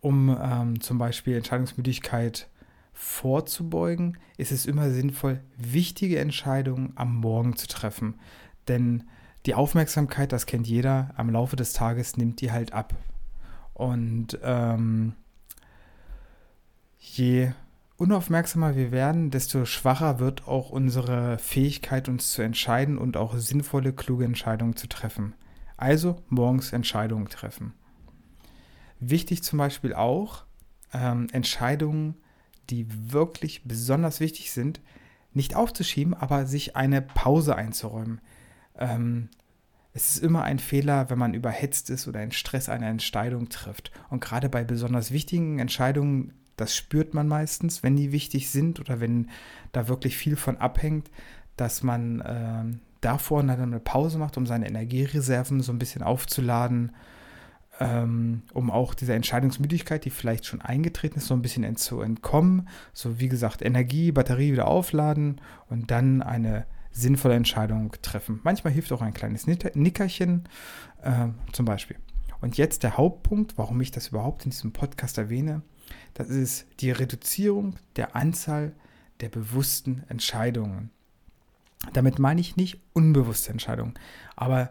um 0.00 0.36
ähm, 0.40 0.80
zum 0.80 0.98
Beispiel 0.98 1.36
Entscheidungsmüdigkeit 1.36 2.48
vorzubeugen, 2.92 4.18
ist 4.36 4.52
es 4.52 4.66
immer 4.66 4.90
sinnvoll, 4.90 5.40
wichtige 5.56 6.18
Entscheidungen 6.18 6.92
am 6.96 7.16
Morgen 7.16 7.56
zu 7.56 7.66
treffen. 7.68 8.18
Denn 8.66 9.04
die 9.46 9.54
Aufmerksamkeit, 9.54 10.32
das 10.32 10.46
kennt 10.46 10.66
jeder, 10.66 11.12
am 11.16 11.30
Laufe 11.30 11.56
des 11.56 11.72
Tages 11.72 12.16
nimmt 12.16 12.40
die 12.40 12.52
halt 12.52 12.72
ab. 12.72 12.94
Und 13.78 14.36
ähm, 14.42 15.14
je 16.98 17.52
unaufmerksamer 17.96 18.74
wir 18.74 18.90
werden, 18.90 19.30
desto 19.30 19.64
schwacher 19.66 20.18
wird 20.18 20.48
auch 20.48 20.70
unsere 20.70 21.38
Fähigkeit, 21.38 22.08
uns 22.08 22.32
zu 22.32 22.42
entscheiden 22.42 22.98
und 22.98 23.16
auch 23.16 23.36
sinnvolle, 23.36 23.92
kluge 23.92 24.24
Entscheidungen 24.24 24.74
zu 24.74 24.88
treffen. 24.88 25.34
Also 25.76 26.20
morgens 26.28 26.72
Entscheidungen 26.72 27.28
treffen. 27.28 27.72
Wichtig 28.98 29.44
zum 29.44 29.60
Beispiel 29.60 29.94
auch 29.94 30.42
ähm, 30.92 31.28
Entscheidungen, 31.30 32.16
die 32.70 33.12
wirklich 33.12 33.62
besonders 33.62 34.18
wichtig 34.18 34.50
sind, 34.50 34.80
nicht 35.34 35.54
aufzuschieben, 35.54 36.14
aber 36.14 36.46
sich 36.46 36.74
eine 36.74 37.00
Pause 37.00 37.54
einzuräumen. 37.54 38.20
Ähm, 38.76 39.28
es 39.98 40.14
ist 40.14 40.22
immer 40.22 40.44
ein 40.44 40.60
Fehler, 40.60 41.10
wenn 41.10 41.18
man 41.18 41.34
überhetzt 41.34 41.90
ist 41.90 42.06
oder 42.06 42.22
in 42.22 42.30
Stress 42.30 42.68
eine 42.68 42.86
Entscheidung 42.86 43.48
trifft. 43.48 43.90
Und 44.10 44.22
gerade 44.22 44.48
bei 44.48 44.62
besonders 44.62 45.10
wichtigen 45.10 45.58
Entscheidungen, 45.58 46.34
das 46.56 46.76
spürt 46.76 47.14
man 47.14 47.26
meistens, 47.26 47.82
wenn 47.82 47.96
die 47.96 48.12
wichtig 48.12 48.48
sind 48.48 48.78
oder 48.78 49.00
wenn 49.00 49.28
da 49.72 49.88
wirklich 49.88 50.16
viel 50.16 50.36
von 50.36 50.56
abhängt, 50.56 51.10
dass 51.56 51.82
man 51.82 52.20
äh, 52.20 52.76
davor 53.00 53.42
dann 53.42 53.60
eine 53.60 53.80
Pause 53.80 54.18
macht, 54.18 54.36
um 54.36 54.46
seine 54.46 54.68
Energiereserven 54.68 55.62
so 55.62 55.72
ein 55.72 55.80
bisschen 55.80 56.04
aufzuladen, 56.04 56.92
ähm, 57.80 58.42
um 58.54 58.70
auch 58.70 58.94
dieser 58.94 59.16
Entscheidungsmüdigkeit, 59.16 60.04
die 60.04 60.10
vielleicht 60.10 60.46
schon 60.46 60.60
eingetreten 60.60 61.18
ist, 61.18 61.26
so 61.26 61.34
ein 61.34 61.42
bisschen 61.42 61.74
zu 61.74 62.02
entkommen. 62.02 62.68
So 62.92 63.18
wie 63.18 63.28
gesagt, 63.28 63.62
Energie, 63.62 64.12
Batterie 64.12 64.52
wieder 64.52 64.68
aufladen 64.68 65.40
und 65.68 65.90
dann 65.90 66.22
eine 66.22 66.66
sinnvolle 66.90 67.34
Entscheidung 67.34 67.92
treffen. 68.02 68.40
Manchmal 68.42 68.72
hilft 68.72 68.92
auch 68.92 69.02
ein 69.02 69.14
kleines 69.14 69.46
Nickerchen 69.46 70.48
äh, 71.02 71.28
zum 71.52 71.64
Beispiel. 71.64 71.96
Und 72.40 72.56
jetzt 72.56 72.82
der 72.82 72.96
Hauptpunkt, 72.96 73.58
warum 73.58 73.80
ich 73.80 73.90
das 73.90 74.08
überhaupt 74.08 74.44
in 74.44 74.50
diesem 74.50 74.72
Podcast 74.72 75.18
erwähne, 75.18 75.62
das 76.14 76.28
ist 76.28 76.66
die 76.80 76.90
Reduzierung 76.90 77.76
der 77.96 78.14
Anzahl 78.14 78.72
der 79.20 79.28
bewussten 79.28 80.04
Entscheidungen. 80.08 80.90
Damit 81.92 82.18
meine 82.18 82.40
ich 82.40 82.56
nicht 82.56 82.80
unbewusste 82.92 83.50
Entscheidungen, 83.50 83.94
aber 84.36 84.70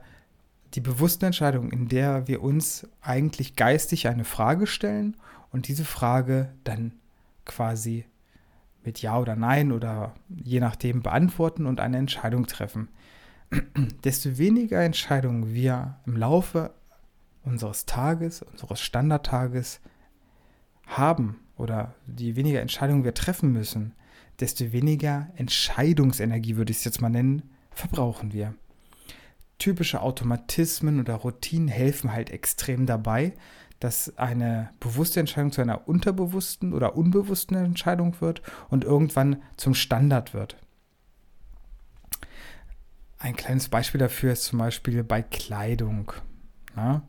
die 0.74 0.82
bewusste 0.82 1.26
Entscheidung, 1.26 1.72
in 1.72 1.88
der 1.88 2.28
wir 2.28 2.44
uns 2.44 2.88
eigentlich 3.02 3.56
geistig 3.56 4.08
eine 4.08 4.26
Frage 4.26 4.68
stellen 4.68 5.16
und 5.52 5.68
diese 5.68 5.86
Frage 5.86 6.54
dann 6.64 6.94
quasi 7.46 8.06
mit 8.88 9.01
Ja 9.01 9.20
oder 9.20 9.36
Nein 9.36 9.74
oder 9.74 10.15
je 10.29 10.62
nachdem 10.62 11.03
beantworten 11.03 11.65
und 11.65 11.82
eine 11.82 11.98
Entscheidung 11.98 12.48
treffen. 12.48 12.88
Desto 14.06 14.38
weniger 14.38 14.82
Entscheidungen 14.82 15.53
wir 15.53 15.98
im 16.06 16.15
Laufe 16.15 16.74
unseres 17.44 17.86
Tages, 17.86 18.41
unseres 18.41 18.79
Standardtages 18.79 19.82
haben 20.86 21.41
oder 21.58 21.96
je 22.17 22.38
weniger 22.38 22.62
Entscheidungen 22.62 23.03
wir 23.03 23.13
treffen 23.13 23.51
müssen, 23.51 23.94
desto 24.39 24.72
weniger 24.72 25.27
Entscheidungsenergie, 25.36 26.56
würde 26.56 26.72
ich 26.72 26.77
es 26.77 26.86
jetzt 26.86 27.01
mal 27.01 27.10
nennen, 27.10 27.41
verbrauchen 27.72 28.32
wir. 28.32 28.53
Typische 29.60 30.01
Automatismen 30.01 31.00
oder 31.01 31.15
Routinen 31.15 31.67
helfen 31.67 32.13
halt 32.13 32.29
extrem 32.29 32.86
dabei, 32.86 33.34
dass 33.80 34.18
eine 34.18 34.70
bewusste 34.80 35.20
Entscheidung 35.20 35.52
zu 35.52 35.62
einer 35.62 35.88
unterbewussten 35.88 36.74
oder 36.74 36.96
unbewussten 36.96 37.58
Entscheidung 37.58 38.20
wird 38.22 38.42
und 38.70 38.84
irgendwann 38.84 39.42
zum 39.56 39.74
Standard 39.74 40.34
wird. 40.34 40.58
Ein 43.20 43.36
kleines 43.36 43.70
Beispiel 43.70 44.00
dafür 44.00 44.34
ist 44.34 44.46
zum 44.46 44.60
Beispiel 44.60 45.04
bei 45.04 45.22
Kleidung. 45.22 46.14
Na? 46.76 47.02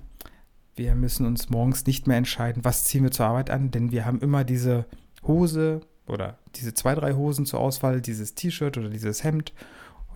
Wir 0.74 0.94
müssen 0.94 1.26
uns 1.26 1.50
morgens 1.50 1.86
nicht 1.86 2.06
mehr 2.06 2.16
entscheiden, 2.16 2.64
was 2.64 2.84
ziehen 2.84 3.02
wir 3.02 3.10
zur 3.10 3.26
Arbeit 3.26 3.50
an, 3.50 3.70
denn 3.70 3.90
wir 3.90 4.04
haben 4.04 4.20
immer 4.20 4.44
diese 4.44 4.86
Hose 5.22 5.80
oder 6.06 6.38
diese 6.54 6.72
zwei, 6.72 6.94
drei 6.94 7.14
Hosen 7.14 7.46
zur 7.46 7.60
Auswahl, 7.60 8.00
dieses 8.00 8.34
T-Shirt 8.34 8.78
oder 8.78 8.88
dieses 8.88 9.24
Hemd, 9.24 9.52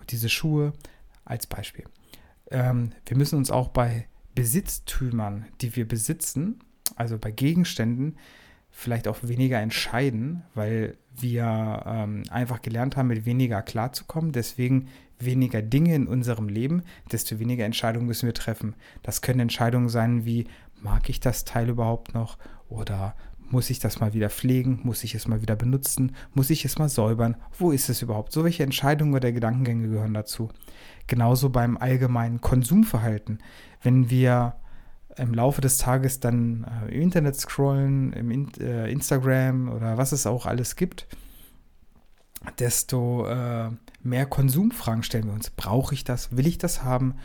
diese 0.09 0.29
Schuhe 0.29 0.73
als 1.25 1.47
Beispiel. 1.47 1.85
Ähm, 2.49 2.91
wir 3.05 3.17
müssen 3.17 3.37
uns 3.37 3.51
auch 3.51 3.69
bei 3.69 4.07
Besitztümern, 4.35 5.45
die 5.61 5.75
wir 5.75 5.87
besitzen, 5.87 6.59
also 6.95 7.17
bei 7.17 7.31
Gegenständen, 7.31 8.17
vielleicht 8.71 9.07
auch 9.07 9.19
weniger 9.21 9.59
entscheiden, 9.59 10.43
weil 10.55 10.97
wir 11.15 11.83
ähm, 11.85 12.23
einfach 12.29 12.61
gelernt 12.61 12.97
haben, 12.97 13.07
mit 13.07 13.25
weniger 13.25 13.61
klarzukommen. 13.61 14.31
Deswegen 14.31 14.87
weniger 15.19 15.61
Dinge 15.61 15.93
in 15.95 16.07
unserem 16.07 16.49
Leben, 16.49 16.81
desto 17.11 17.39
weniger 17.39 17.65
Entscheidungen 17.65 18.07
müssen 18.07 18.25
wir 18.25 18.33
treffen. 18.33 18.75
Das 19.03 19.21
können 19.21 19.39
Entscheidungen 19.39 19.89
sein 19.89 20.25
wie, 20.25 20.47
mag 20.81 21.07
ich 21.09 21.19
das 21.19 21.45
Teil 21.45 21.69
überhaupt 21.69 22.13
noch? 22.13 22.37
Oder 22.67 23.15
muss 23.53 23.69
ich 23.69 23.79
das 23.79 23.99
mal 23.99 24.13
wieder 24.13 24.29
pflegen? 24.29 24.81
Muss 24.83 25.03
ich 25.03 25.15
es 25.15 25.27
mal 25.27 25.41
wieder 25.41 25.55
benutzen? 25.55 26.15
Muss 26.33 26.49
ich 26.49 26.65
es 26.65 26.77
mal 26.77 26.89
säubern? 26.89 27.37
Wo 27.57 27.71
ist 27.71 27.87
es 27.87 28.01
überhaupt? 28.01 28.33
So 28.33 28.43
welche 28.43 28.63
Entscheidungen 28.63 29.13
oder 29.13 29.31
Gedankengänge 29.31 29.87
gehören 29.87 30.13
dazu. 30.13 30.49
Genauso 31.07 31.49
beim 31.49 31.77
allgemeinen 31.77 32.41
Konsumverhalten. 32.41 33.39
Wenn 33.81 34.09
wir 34.09 34.55
im 35.17 35.33
Laufe 35.33 35.61
des 35.61 35.77
Tages 35.77 36.19
dann 36.19 36.65
äh, 36.87 36.95
im 36.95 37.01
Internet 37.03 37.35
scrollen, 37.35 38.11
im 38.13 38.31
in, 38.31 38.51
äh, 38.59 38.91
Instagram 38.91 39.69
oder 39.69 39.97
was 39.97 40.11
es 40.11 40.25
auch 40.25 40.47
alles 40.47 40.75
gibt, 40.75 41.07
desto 42.57 43.27
äh, 43.27 43.69
mehr 44.01 44.25
Konsumfragen 44.25 45.03
stellen 45.03 45.27
wir 45.27 45.33
uns. 45.33 45.51
Brauche 45.51 45.93
ich 45.93 46.03
das? 46.03 46.35
Will 46.35 46.47
ich 46.47 46.57
das 46.57 46.83
haben? 46.83 47.15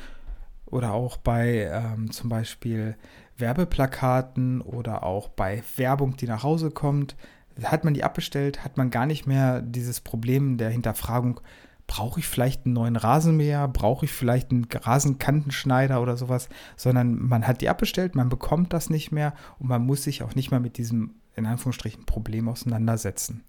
Oder 0.67 0.93
auch 0.93 1.17
bei 1.17 1.71
ähm, 1.73 2.11
zum 2.11 2.29
Beispiel 2.29 2.97
Werbeplakaten 3.39 4.61
oder 4.61 5.05
auch 5.05 5.29
bei 5.29 5.63
Werbung, 5.77 6.17
die 6.17 6.27
nach 6.27 6.43
Hause 6.43 6.71
kommt. 6.71 7.17
Hat 7.63 7.85
man 7.85 7.95
die 7.95 8.05
abbestellt, 8.05 8.65
hat 8.65 8.77
man 8.77 8.91
gar 8.91 9.07
nicht 9.07 9.27
mehr 9.27 9.63
dieses 9.63 10.01
Problem 10.01 10.59
der 10.59 10.71
Hinterfragung, 10.71 11.41
brauche 11.89 12.21
ich 12.21 12.29
vielleicht 12.29 12.67
einen 12.67 12.75
neuen 12.75 12.97
Rasenmäher, 12.97 13.67
brauche 13.67 14.05
ich 14.05 14.13
vielleicht 14.13 14.53
einen 14.53 14.67
Rasenkantenschneider 14.71 16.01
oder 16.01 16.17
sowas, 16.17 16.49
sondern 16.77 17.19
man 17.19 17.47
hat 17.49 17.61
die 17.61 17.69
abbestellt, 17.69 18.15
man 18.15 18.29
bekommt 18.29 18.73
das 18.73 18.91
nicht 18.91 19.11
mehr 19.11 19.35
und 19.59 19.69
man 19.69 19.85
muss 19.85 20.05
sich 20.05 20.23
auch 20.23 20.35
nicht 20.35 20.51
mehr 20.51 20.61
mit 20.61 20.77
diesem, 20.77 21.15
in 21.35 21.47
Anführungsstrichen, 21.47 22.05
Problem 22.05 22.49
auseinandersetzen. 22.49 23.43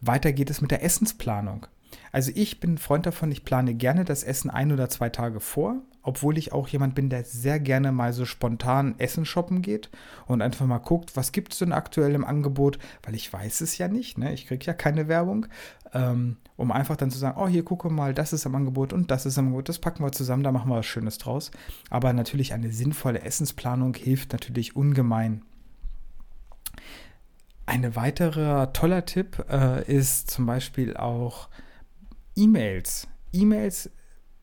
Weiter 0.00 0.32
geht 0.32 0.50
es 0.50 0.60
mit 0.60 0.70
der 0.70 0.82
Essensplanung. 0.82 1.66
Also 2.10 2.32
ich 2.34 2.58
bin 2.58 2.74
ein 2.74 2.78
Freund 2.78 3.06
davon, 3.06 3.30
ich 3.30 3.44
plane 3.44 3.74
gerne 3.74 4.04
das 4.04 4.24
Essen 4.24 4.50
ein 4.50 4.72
oder 4.72 4.88
zwei 4.88 5.10
Tage 5.10 5.40
vor, 5.40 5.76
obwohl 6.06 6.38
ich 6.38 6.52
auch 6.52 6.68
jemand 6.68 6.94
bin, 6.94 7.10
der 7.10 7.24
sehr 7.24 7.58
gerne 7.58 7.90
mal 7.90 8.12
so 8.12 8.24
spontan 8.24 8.94
Essen 8.98 9.24
shoppen 9.24 9.60
geht 9.60 9.90
und 10.26 10.40
einfach 10.40 10.64
mal 10.64 10.78
guckt, 10.78 11.16
was 11.16 11.32
gibt 11.32 11.52
es 11.52 11.58
denn 11.58 11.72
aktuell 11.72 12.14
im 12.14 12.24
Angebot, 12.24 12.78
weil 13.02 13.16
ich 13.16 13.32
weiß 13.32 13.60
es 13.60 13.76
ja 13.76 13.88
nicht, 13.88 14.16
ne? 14.16 14.32
ich 14.32 14.46
kriege 14.46 14.64
ja 14.64 14.72
keine 14.72 15.08
Werbung, 15.08 15.46
ähm, 15.92 16.36
um 16.56 16.70
einfach 16.70 16.96
dann 16.96 17.10
zu 17.10 17.18
sagen, 17.18 17.40
oh 17.40 17.48
hier 17.48 17.64
gucke 17.64 17.90
mal, 17.90 18.14
das 18.14 18.32
ist 18.32 18.46
am 18.46 18.54
Angebot 18.54 18.92
und 18.92 19.10
das 19.10 19.26
ist 19.26 19.36
am 19.36 19.46
Angebot, 19.46 19.68
das 19.68 19.80
packen 19.80 20.04
wir 20.04 20.12
zusammen, 20.12 20.44
da 20.44 20.52
machen 20.52 20.70
wir 20.70 20.76
was 20.76 20.86
Schönes 20.86 21.18
draus. 21.18 21.50
Aber 21.90 22.12
natürlich 22.12 22.52
eine 22.52 22.70
sinnvolle 22.70 23.22
Essensplanung 23.22 23.94
hilft 23.94 24.32
natürlich 24.32 24.76
ungemein. 24.76 25.42
Ein 27.66 27.96
weiterer 27.96 28.72
toller 28.72 29.06
Tipp 29.06 29.44
äh, 29.50 29.92
ist 29.92 30.30
zum 30.30 30.46
Beispiel 30.46 30.96
auch 30.96 31.48
E-Mails. 32.36 33.08
E-Mails 33.32 33.90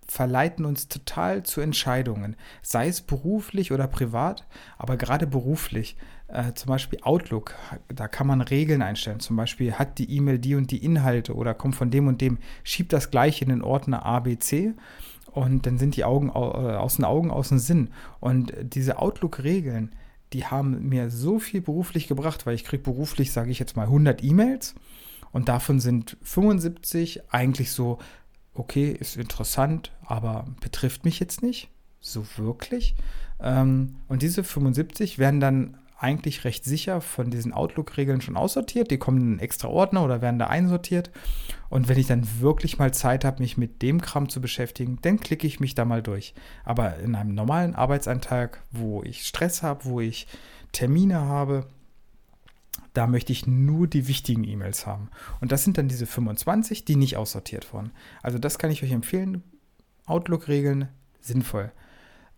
verleiten 0.08 0.66
uns 0.66 0.88
total 0.88 1.44
zu 1.44 1.62
Entscheidungen, 1.62 2.36
sei 2.62 2.88
es 2.88 3.02
beruflich 3.02 3.72
oder 3.72 3.88
privat, 3.88 4.46
aber 4.78 4.98
gerade 4.98 5.28
beruflich. 5.28 5.96
Äh, 6.28 6.54
zum 6.54 6.70
Beispiel 6.70 7.00
Outlook, 7.04 7.54
da 7.94 8.08
kann 8.08 8.28
man 8.28 8.42
Regeln 8.42 8.82
einstellen. 8.82 9.20
Zum 9.20 9.36
Beispiel 9.36 9.74
hat 9.74 10.00
die 10.00 10.10
E-Mail 10.10 10.40
die 10.40 10.56
und 10.56 10.72
die 10.72 10.84
Inhalte 10.84 11.36
oder 11.36 11.54
kommt 11.54 11.76
von 11.76 11.92
dem 11.92 12.08
und 12.08 12.22
dem, 12.22 12.40
schiebt 12.64 12.94
das 12.94 13.12
gleich 13.12 13.42
in 13.42 13.50
den 13.50 13.62
Ordner 13.62 14.06
A, 14.06 14.20
B, 14.20 14.38
C 14.40 14.74
und 15.32 15.66
dann 15.66 15.78
sind 15.78 15.96
die 15.96 16.06
Augen 16.06 16.30
äh, 16.30 16.32
aus 16.32 16.96
den 16.96 17.06
Augen, 17.06 17.32
aus 17.32 17.50
dem 17.50 17.60
Sinn. 17.60 17.90
Und 18.20 18.54
diese 18.62 19.00
Outlook-Regeln, 19.00 19.94
die 20.34 20.46
haben 20.46 20.90
mir 20.90 21.10
so 21.10 21.40
viel 21.40 21.62
beruflich 21.62 22.08
gebracht, 22.08 22.46
weil 22.46 22.56
ich 22.56 22.64
kriege 22.64 22.84
beruflich, 22.84 23.32
sage 23.32 23.52
ich 23.52 23.60
jetzt 23.60 23.76
mal, 23.76 23.84
100 23.84 24.24
E-Mails 24.24 24.76
und 25.32 25.50
davon 25.50 25.80
sind 25.80 26.18
75 26.22 27.22
eigentlich 27.32 27.72
so, 27.72 28.00
okay, 28.54 28.92
ist 28.92 29.18
interessant, 29.18 29.92
aber 30.06 30.46
betrifft 30.62 31.06
mich 31.06 31.20
jetzt 31.20 31.42
nicht 31.42 31.70
so 32.00 32.26
wirklich. 32.38 32.96
Ähm, 33.42 33.96
und 34.08 34.22
diese 34.22 34.44
75 34.44 35.20
werden 35.20 35.40
dann 35.40 35.78
eigentlich 36.04 36.44
recht 36.44 36.66
sicher 36.66 37.00
von 37.00 37.32
diesen 37.32 37.54
Outlook-Regeln 37.54 38.20
schon 38.20 38.36
aussortiert. 38.36 38.92
Die 38.92 38.98
kommen 38.98 39.22
in 39.22 39.28
einen 39.28 39.40
extra 39.40 39.70
Ordner 39.70 40.04
oder 40.04 40.22
werden 40.22 40.38
da 40.38 40.48
einsortiert. 40.48 41.12
Und 41.70 41.88
wenn 41.88 41.98
ich 41.98 42.08
dann 42.08 42.28
wirklich 42.42 42.78
mal 42.78 42.94
Zeit 42.94 43.24
habe, 43.24 43.42
mich 43.42 43.58
mit 43.58 43.82
dem 43.82 44.02
Kram 44.02 44.28
zu 44.28 44.42
beschäftigen, 44.42 45.00
dann 45.02 45.22
klicke 45.22 45.48
ich 45.48 45.62
mich 45.62 45.76
da 45.76 45.86
mal 45.86 46.04
durch. 46.04 46.34
Aber 46.66 46.98
in 46.98 47.16
einem 47.16 47.34
normalen 47.34 47.74
Arbeitsalltag, 47.74 48.62
wo 48.70 49.02
ich 49.02 49.26
Stress 49.26 49.64
habe, 49.64 49.86
wo 49.86 50.02
ich 50.02 50.28
Termine 50.74 51.22
habe, 51.22 51.68
da 52.94 53.08
möchte 53.08 53.32
ich 53.32 53.48
nur 53.48 53.88
die 53.88 54.08
wichtigen 54.08 54.44
E-Mails 54.44 54.86
haben. 54.86 55.10
Und 55.42 55.52
das 55.52 55.64
sind 55.64 55.78
dann 55.78 55.88
diese 55.88 56.06
25, 56.06 56.86
die 56.86 56.96
nicht 56.96 57.18
aussortiert 57.18 57.74
wurden. 57.74 57.92
Also 58.22 58.38
das 58.38 58.60
kann 58.60 58.72
ich 58.72 58.84
euch 58.84 58.92
empfehlen. 58.92 59.44
Outlook-Regeln 60.06 60.90
sinnvoll. 61.22 61.72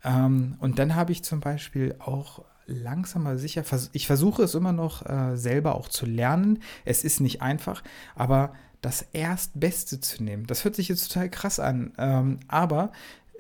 Ähm, 0.04 0.56
und 0.60 0.80
dann 0.80 0.96
habe 0.96 1.12
ich 1.12 1.24
zum 1.24 1.40
Beispiel 1.40 1.96
auch 2.00 2.44
langsam 2.68 3.28
aber 3.28 3.38
sicher, 3.38 3.64
ich 3.92 4.08
versuche 4.08 4.44
es 4.44 4.56
immer 4.56 4.72
noch 4.72 5.06
äh, 5.06 5.36
selber 5.36 5.76
auch 5.76 5.88
zu 5.88 6.06
lernen. 6.06 6.60
Es 6.84 7.04
ist 7.04 7.20
nicht 7.20 7.42
einfach, 7.42 7.84
aber 8.16 8.54
das 8.82 9.02
Erstbeste 9.14 10.00
zu 10.00 10.24
nehmen, 10.24 10.46
das 10.46 10.64
hört 10.64 10.76
sich 10.76 10.90
jetzt 10.90 11.12
total 11.12 11.30
krass 11.30 11.60
an. 11.60 11.94
Ähm, 11.98 12.40
aber 12.48 12.92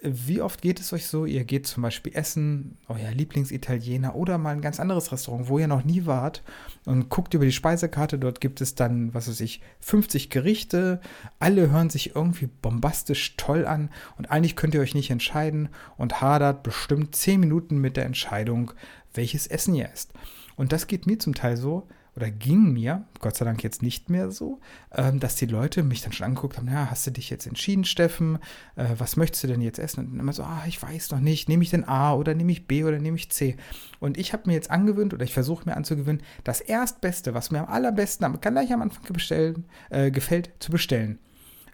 wie 0.08 0.42
oft 0.42 0.62
geht 0.62 0.80
es 0.80 0.94
euch 0.94 1.08
so, 1.08 1.26
ihr 1.26 1.44
geht 1.44 1.68
zum 1.68 1.84
Beispiel 1.84 2.16
essen, 2.16 2.78
euer 2.88 3.12
Lieblingsitaliener 3.12 4.16
oder 4.16 4.38
mal 4.38 4.52
ein 4.52 4.62
ganz 4.62 4.80
anderes 4.80 5.12
Restaurant, 5.12 5.50
wo 5.50 5.60
ihr 5.60 5.68
noch 5.68 5.84
nie 5.84 6.06
wart 6.06 6.44
und 6.86 7.10
guckt 7.10 7.34
über 7.34 7.46
die 7.46 7.52
Speisekarte, 7.52 8.20
dort 8.20 8.42
gibt 8.42 8.62
es 8.62 8.76
dann, 8.76 9.14
was 9.14 9.28
weiß 9.28 9.40
ich, 9.42 9.62
50 9.80 10.30
Gerichte, 10.30 11.02
alle 11.40 11.72
hören 11.72 11.90
sich 11.90 12.16
irgendwie 12.16 12.48
bombastisch 12.48 13.36
toll 13.38 13.66
an 13.66 13.90
und 14.18 14.32
eigentlich 14.32 14.56
könnt 14.56 14.74
ihr 14.76 14.82
euch 14.82 14.96
nicht 14.96 15.10
entscheiden 15.10 15.70
und 15.98 16.22
hadert 16.22 16.64
bestimmt 16.64 17.16
10 17.16 17.40
Minuten 17.40 17.78
mit 17.78 17.98
der 17.98 18.06
Entscheidung, 18.06 18.72
welches 19.14 19.48
Essen 19.48 19.76
ihr 19.76 19.90
esst. 19.92 20.14
Und 20.56 20.72
das 20.72 20.88
geht 20.88 21.08
mir 21.08 21.20
zum 21.20 21.34
Teil 21.34 21.58
so, 21.58 21.88
oder 22.16 22.32
ging 22.32 22.72
mir, 22.72 23.04
Gott 23.20 23.36
sei 23.36 23.46
Dank 23.46 23.64
jetzt 23.64 23.82
nicht 23.82 24.10
mehr 24.10 24.32
so, 24.32 24.60
ähm, 24.94 25.20
dass 25.20 25.36
die 25.36 25.46
Leute 25.46 25.84
mich 25.84 26.02
dann 26.02 26.14
schon 26.14 26.26
angeguckt 26.26 26.58
haben, 26.58 26.68
ja, 26.68 26.90
hast 26.90 27.06
du 27.06 27.12
dich 27.12 27.30
jetzt 27.30 27.46
entschieden, 27.46 27.84
Steffen? 27.84 28.40
Äh, 28.76 28.88
was 28.98 29.18
möchtest 29.18 29.44
du 29.44 29.48
denn 29.48 29.62
jetzt 29.62 29.80
essen? 29.80 30.08
Und 30.08 30.20
immer 30.20 30.32
so, 30.32 30.44
ah, 30.44 30.64
ich 30.68 30.82
weiß 30.82 31.12
noch 31.12 31.20
nicht, 31.20 31.50
nehme 31.50 31.64
ich 31.64 31.72
denn 31.72 31.84
A 31.84 32.14
oder 32.14 32.34
nehme 32.34 32.52
ich 32.52 32.68
B 32.68 32.86
oder 32.86 33.00
nehme 33.00 33.18
ich 33.18 33.32
C? 33.32 33.58
Und 34.00 34.18
ich 34.18 34.32
habe 34.32 34.44
mir 34.46 34.54
jetzt 34.54 34.72
angewöhnt 34.72 35.14
oder 35.14 35.26
ich 35.26 35.34
versuche 35.34 35.66
mir 35.66 35.76
anzugewöhnen, 35.76 36.22
das 36.44 36.62
Erstbeste, 36.62 37.34
was 37.34 37.52
mir 37.52 37.60
am 37.60 37.74
allerbesten, 37.74 38.40
gleich 38.40 38.72
am 38.72 38.82
Anfang 38.82 39.04
bestellen, 39.12 39.66
äh, 39.90 40.10
gefällt, 40.10 40.52
zu 40.60 40.72
bestellen. 40.72 41.20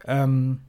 Ähm, 0.06 0.62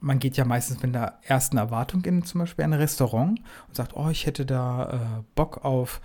man 0.00 0.18
geht 0.18 0.36
ja 0.36 0.44
meistens 0.44 0.82
mit 0.82 0.94
der 0.94 1.18
ersten 1.22 1.56
Erwartung 1.58 2.04
in 2.04 2.24
zum 2.24 2.40
Beispiel 2.40 2.64
ein 2.64 2.72
Restaurant 2.72 3.40
und 3.66 3.76
sagt, 3.76 3.94
oh, 3.94 4.08
ich 4.10 4.26
hätte 4.26 4.46
da 4.46 4.90
äh, 4.90 5.22
Bock 5.34 5.64
auf 5.64 6.00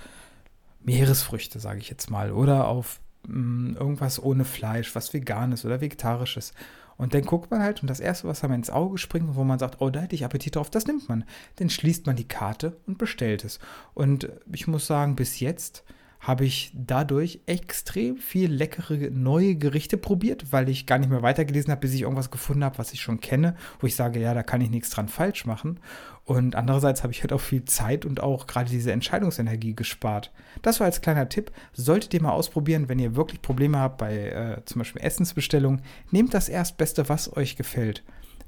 Meeresfrüchte, 0.83 1.59
sage 1.59 1.79
ich 1.79 1.89
jetzt 1.89 2.09
mal, 2.09 2.31
oder 2.31 2.67
auf 2.67 2.99
mh, 3.27 3.37
mm, 3.37 3.77
irgendwas 3.77 4.21
ohne 4.21 4.45
Fleisch, 4.45 4.95
was 4.95 5.13
veganes 5.13 5.65
oder 5.65 5.81
vegetarisches. 5.81 6.53
Und 6.97 7.13
dann 7.13 7.23
guckt 7.23 7.49
man 7.49 7.61
halt 7.61 7.81
und 7.81 7.89
das 7.89 7.99
Erste, 7.99 8.27
was 8.27 8.43
einem 8.43 8.53
ins 8.53 8.69
Auge 8.69 8.97
springt, 8.97 9.35
wo 9.35 9.43
man 9.43 9.59
sagt, 9.59 9.81
oh, 9.81 9.89
da 9.89 10.01
hätte 10.01 10.15
ich 10.15 10.23
Appetit 10.23 10.55
drauf, 10.55 10.69
das 10.69 10.85
nimmt 10.85 11.09
man. 11.09 11.25
Dann 11.55 11.69
schließt 11.69 12.05
man 12.05 12.15
die 12.15 12.27
Karte 12.27 12.77
und 12.85 12.97
bestellt 12.97 13.43
es. 13.43 13.59
Und 13.93 14.29
ich 14.51 14.67
muss 14.67 14.85
sagen, 14.85 15.15
bis 15.15 15.39
jetzt 15.39 15.83
habe 16.23 16.45
ich 16.45 16.71
dadurch 16.73 17.41
extrem 17.47 18.17
viel 18.17 18.49
leckere 18.49 19.11
neue 19.11 19.55
Gerichte 19.55 19.97
probiert, 19.97 20.53
weil 20.53 20.69
ich 20.69 20.85
gar 20.85 20.97
nicht 20.97 21.09
mehr 21.09 21.21
weitergelesen 21.21 21.69
habe, 21.69 21.81
bis 21.81 21.93
ich 21.93 22.03
irgendwas 22.03 22.31
gefunden 22.31 22.63
habe, 22.63 22.77
was 22.77 22.93
ich 22.93 23.01
schon 23.01 23.19
kenne, 23.19 23.55
wo 23.81 23.87
ich 23.87 23.95
sage, 23.97 24.21
ja, 24.21 24.33
da 24.33 24.41
kann 24.41 24.61
ich 24.61 24.69
nichts 24.69 24.89
dran 24.89 25.09
falsch 25.09 25.45
machen. 25.45 25.81
Und 26.23 26.55
andererseits 26.55 27.03
habe 27.03 27.11
ich 27.11 27.21
halt 27.23 27.33
auch 27.33 27.41
viel 27.41 27.65
Zeit 27.65 28.05
und 28.05 28.23
auch 28.23 28.47
gerade 28.47 28.69
diese 28.69 28.93
Entscheidungsenergie 28.93 29.75
gespart. 29.75 30.31
Das 30.61 30.79
war 30.79 30.85
als 30.85 31.01
kleiner 31.01 31.27
Tipp. 31.27 31.51
Solltet 31.73 32.13
ihr 32.13 32.21
mal 32.21 32.31
ausprobieren, 32.31 32.87
wenn 32.87 32.99
ihr 32.99 33.17
wirklich 33.17 33.41
Probleme 33.41 33.79
habt 33.79 33.97
bei 33.97 34.29
äh, 34.29 34.61
zum 34.63 34.79
Beispiel 34.79 35.01
Essensbestellungen, 35.01 35.81
nehmt 36.09 36.33
das 36.33 36.47
Erstbeste, 36.47 37.09
was 37.09 37.35
euch 37.35 37.57
gefällt. 37.57 38.01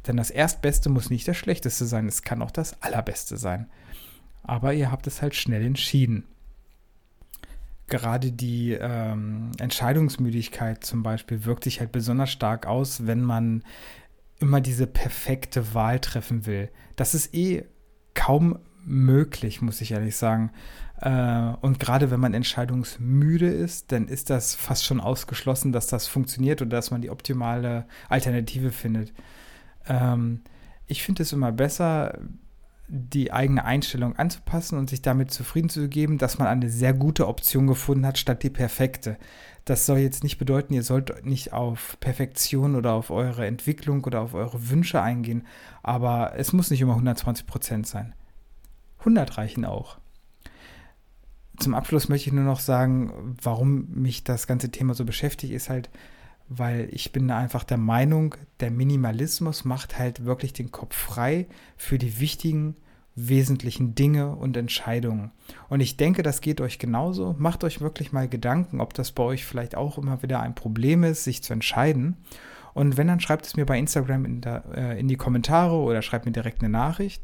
Denn 0.08 0.16
das 0.16 0.32
Erstbeste 0.32 0.88
muss 0.88 1.10
nicht 1.10 1.28
das 1.28 1.36
Schlechteste 1.36 1.86
sein, 1.86 2.08
es 2.08 2.22
kann 2.22 2.42
auch 2.42 2.52
das 2.52 2.82
Allerbeste 2.82 3.36
sein. 3.36 3.68
Aber 4.44 4.74
ihr 4.74 4.92
habt 4.92 5.08
es 5.08 5.22
halt 5.22 5.36
schnell 5.36 5.66
entschieden 5.66 6.24
gerade 7.88 8.32
die 8.32 8.74
ähm, 8.74 9.52
Entscheidungsmüdigkeit 9.60 10.84
zum 10.84 11.04
Beispiel 11.04 11.46
wirkt 11.46 11.64
sich 11.64 11.80
halt 11.80 11.92
besonders 11.92 12.32
stark 12.32 12.66
aus, 12.66 13.06
wenn 13.06 13.22
man 13.22 13.64
immer 14.40 14.62
diese 14.62 14.88
perfekte 14.88 15.74
Wahl 15.74 16.00
treffen 16.00 16.46
will. 16.46 16.70
Das 16.96 17.14
ist 17.14 17.34
eh 17.34 17.66
kaum 18.14 18.60
möglich, 18.84 19.62
muss 19.62 19.82
ich 19.82 19.92
ehrlich 19.92 20.16
sagen. 20.16 20.52
Äh, 21.02 21.54
und 21.62 21.80
gerade 21.80 22.12
wenn 22.12 22.20
man 22.20 22.34
entscheidungsmüde 22.34 23.48
ist, 23.48 23.92
dann 23.92 24.08
ist 24.08 24.30
das 24.30 24.56
fast 24.56 24.86
schon 24.86 25.00
ausgeschlossen, 25.00 25.72
dass 25.72 25.88
das 25.88 26.08
funktioniert 26.08 26.62
oder 26.62 26.72
dass 26.78 26.92
man 26.92 27.02
die 27.02 27.10
optimale 27.10 27.86
Alternative 28.10 28.72
findet. 28.72 29.14
Ähm, 29.88 30.42
ich 30.88 31.04
finde 31.04 31.24
es 31.24 31.34
immer 31.34 31.52
besser, 31.52 32.20
die 32.88 33.32
eigene 33.32 33.66
Einstellung 33.66 34.16
anzupassen 34.16 34.78
und 34.78 34.90
sich 34.90 35.02
damit 35.02 35.32
zufrieden 35.32 35.70
zu 35.70 35.90
geben, 35.90 36.18
dass 36.18 36.38
man 36.38 36.48
eine 36.48 36.70
sehr 36.70 36.94
gute 36.94 37.28
Option 37.28 37.68
gefunden 37.68 38.06
hat, 38.06 38.18
statt 38.18 38.44
die 38.44 38.50
perfekte. 38.50 39.18
Das 39.66 39.88
soll 39.88 39.98
jetzt 39.98 40.24
nicht 40.24 40.38
bedeuten, 40.38 40.74
ihr 40.74 40.84
sollt 40.84 41.26
nicht 41.26 41.54
auf 41.54 41.98
Perfektion 42.00 42.76
oder 42.76 42.94
auf 42.94 43.10
eure 43.10 43.48
Entwicklung 43.48 44.04
oder 44.04 44.22
auf 44.22 44.36
eure 44.36 44.70
Wünsche 44.70 45.02
eingehen, 45.02 45.48
aber 45.82 46.34
es 46.38 46.54
muss 46.54 46.70
nicht 46.70 46.82
immer 46.82 46.94
120 46.94 47.48
Prozent 47.48 47.88
sein. 47.88 48.14
100 49.00 49.38
reichen 49.38 49.66
auch. 49.66 49.98
Zum 51.58 51.74
Abschluss 51.74 52.10
möchte 52.10 52.30
ich 52.30 52.34
nur 52.34 52.44
noch 52.44 52.60
sagen, 52.60 53.36
warum 53.42 53.88
mich 53.90 54.24
das 54.24 54.46
ganze 54.46 54.70
Thema 54.70 54.94
so 54.94 55.06
beschäftigt, 55.06 55.54
ist 55.54 55.70
halt, 55.70 55.90
weil 56.48 56.90
ich 56.92 57.12
bin 57.12 57.32
einfach 57.32 57.64
der 57.64 57.78
Meinung, 57.78 58.36
der 58.60 58.72
Minimalismus 58.72 59.66
macht 59.66 59.98
halt 59.98 60.26
wirklich 60.26 60.54
den 60.54 60.72
Kopf 60.72 60.96
frei 60.96 61.48
für 61.78 61.98
die 61.98 62.20
wichtigen, 62.20 62.76
wesentlichen 63.16 63.96
Dinge 63.96 64.36
und 64.36 64.58
Entscheidungen. 64.58 65.32
Und 65.70 65.80
ich 65.80 65.98
denke, 65.98 66.22
das 66.22 66.42
geht 66.42 66.60
euch 66.62 66.80
genauso. 66.80 67.36
Macht 67.38 67.64
euch 67.64 67.82
wirklich 67.82 68.12
mal 68.12 68.28
Gedanken, 68.28 68.82
ob 68.82 68.94
das 68.94 69.12
bei 69.12 69.24
euch 69.24 69.46
vielleicht 69.46 69.76
auch 69.76 69.98
immer 69.98 70.22
wieder 70.22 70.42
ein 70.42 70.54
Problem 70.54 71.04
ist, 71.04 71.24
sich 71.24 71.42
zu 71.42 71.54
entscheiden. 71.54 72.18
Und 72.74 72.98
wenn, 72.98 73.08
dann 73.08 73.22
schreibt 73.22 73.46
es 73.46 73.56
mir 73.56 73.66
bei 73.66 73.80
Instagram 73.80 74.26
in, 74.26 74.42
der, 74.42 74.64
äh, 74.76 75.00
in 75.00 75.08
die 75.08 75.16
Kommentare 75.16 75.76
oder 75.76 76.02
schreibt 76.02 76.26
mir 76.26 76.34
direkt 76.34 76.62
eine 76.62 76.70
Nachricht. 76.70 77.24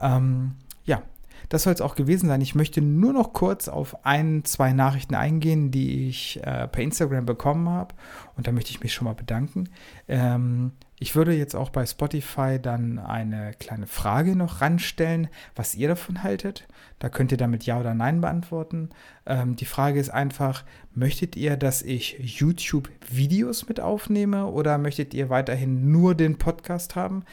Ähm, 0.00 0.56
ja, 0.84 1.02
das 1.48 1.64
soll 1.64 1.72
es 1.72 1.80
auch 1.80 1.94
gewesen 1.94 2.28
sein. 2.28 2.40
Ich 2.40 2.54
möchte 2.54 2.80
nur 2.80 3.12
noch 3.12 3.32
kurz 3.32 3.68
auf 3.68 4.04
ein, 4.04 4.44
zwei 4.44 4.72
Nachrichten 4.72 5.14
eingehen, 5.14 5.70
die 5.70 6.08
ich 6.08 6.40
äh, 6.42 6.68
per 6.68 6.82
Instagram 6.82 7.26
bekommen 7.26 7.68
habe. 7.68 7.94
Und 8.36 8.46
da 8.46 8.52
möchte 8.52 8.70
ich 8.70 8.82
mich 8.82 8.92
schon 8.92 9.04
mal 9.04 9.14
bedanken. 9.14 9.68
Ähm, 10.08 10.72
ich 11.02 11.16
würde 11.16 11.32
jetzt 11.32 11.56
auch 11.56 11.70
bei 11.70 11.84
Spotify 11.84 12.60
dann 12.62 13.00
eine 13.00 13.54
kleine 13.58 13.88
Frage 13.88 14.36
noch 14.36 14.60
ranstellen, 14.60 15.26
was 15.56 15.74
ihr 15.74 15.88
davon 15.88 16.22
haltet. 16.22 16.68
Da 17.00 17.08
könnt 17.08 17.32
ihr 17.32 17.38
damit 17.38 17.66
Ja 17.66 17.80
oder 17.80 17.92
Nein 17.92 18.20
beantworten. 18.20 18.90
Ähm, 19.26 19.56
die 19.56 19.64
Frage 19.64 19.98
ist 19.98 20.10
einfach, 20.10 20.64
möchtet 20.94 21.34
ihr, 21.34 21.56
dass 21.56 21.82
ich 21.82 22.18
YouTube-Videos 22.20 23.66
mit 23.68 23.80
aufnehme 23.80 24.46
oder 24.46 24.78
möchtet 24.78 25.12
ihr 25.12 25.28
weiterhin 25.28 25.90
nur 25.90 26.14
den 26.14 26.38
Podcast 26.38 26.94
haben? 26.94 27.24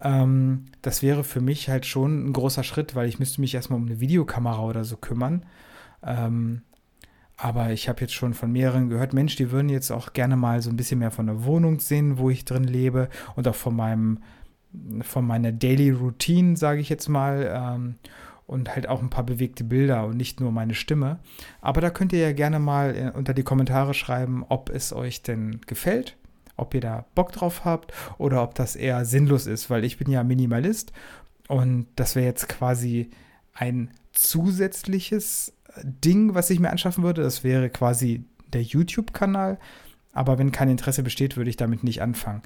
Ähm, 0.00 0.66
das 0.82 1.02
wäre 1.02 1.24
für 1.24 1.40
mich 1.40 1.68
halt 1.68 1.86
schon 1.86 2.28
ein 2.28 2.32
großer 2.32 2.62
Schritt, 2.62 2.94
weil 2.94 3.08
ich 3.08 3.18
müsste 3.18 3.40
mich 3.40 3.54
erstmal 3.54 3.78
um 3.78 3.86
eine 3.86 4.00
Videokamera 4.00 4.62
oder 4.62 4.84
so 4.84 4.96
kümmern. 4.96 5.44
Ähm, 6.02 6.62
aber 7.36 7.70
ich 7.72 7.88
habe 7.88 8.00
jetzt 8.00 8.14
schon 8.14 8.34
von 8.34 8.50
mehreren 8.50 8.88
gehört, 8.88 9.12
Mensch, 9.12 9.36
die 9.36 9.50
würden 9.50 9.68
jetzt 9.68 9.90
auch 9.90 10.12
gerne 10.12 10.36
mal 10.36 10.62
so 10.62 10.70
ein 10.70 10.76
bisschen 10.76 10.98
mehr 10.98 11.10
von 11.10 11.26
der 11.26 11.44
Wohnung 11.44 11.80
sehen, 11.80 12.18
wo 12.18 12.30
ich 12.30 12.44
drin 12.44 12.64
lebe 12.64 13.08
und 13.34 13.46
auch 13.46 13.54
von 13.54 13.76
meinem, 13.76 14.20
von 15.02 15.26
meiner 15.26 15.52
Daily 15.52 15.90
Routine, 15.90 16.56
sage 16.56 16.80
ich 16.80 16.88
jetzt 16.88 17.08
mal. 17.08 17.50
Ähm, 17.52 17.94
und 18.46 18.72
halt 18.72 18.88
auch 18.88 19.02
ein 19.02 19.10
paar 19.10 19.26
bewegte 19.26 19.64
Bilder 19.64 20.06
und 20.06 20.16
nicht 20.16 20.40
nur 20.40 20.52
meine 20.52 20.74
Stimme. 20.74 21.18
Aber 21.60 21.80
da 21.80 21.90
könnt 21.90 22.12
ihr 22.12 22.20
ja 22.20 22.32
gerne 22.32 22.60
mal 22.60 22.94
äh, 22.94 23.10
unter 23.10 23.34
die 23.34 23.42
Kommentare 23.42 23.92
schreiben, 23.92 24.44
ob 24.48 24.70
es 24.70 24.92
euch 24.92 25.22
denn 25.22 25.60
gefällt 25.66 26.16
ob 26.56 26.74
ihr 26.74 26.80
da 26.80 27.04
Bock 27.14 27.32
drauf 27.32 27.64
habt 27.64 27.92
oder 28.18 28.42
ob 28.42 28.54
das 28.54 28.76
eher 28.76 29.04
sinnlos 29.04 29.46
ist, 29.46 29.70
weil 29.70 29.84
ich 29.84 29.98
bin 29.98 30.10
ja 30.10 30.24
Minimalist 30.24 30.92
und 31.48 31.86
das 31.96 32.16
wäre 32.16 32.26
jetzt 32.26 32.48
quasi 32.48 33.10
ein 33.52 33.90
zusätzliches 34.12 35.52
Ding, 35.82 36.34
was 36.34 36.50
ich 36.50 36.60
mir 36.60 36.70
anschaffen 36.70 37.04
würde. 37.04 37.22
Das 37.22 37.44
wäre 37.44 37.70
quasi 37.70 38.24
der 38.52 38.62
YouTube-Kanal. 38.62 39.58
Aber 40.12 40.38
wenn 40.38 40.52
kein 40.52 40.70
Interesse 40.70 41.02
besteht, 41.02 41.36
würde 41.36 41.50
ich 41.50 41.56
damit 41.56 41.84
nicht 41.84 42.00
anfangen. 42.00 42.42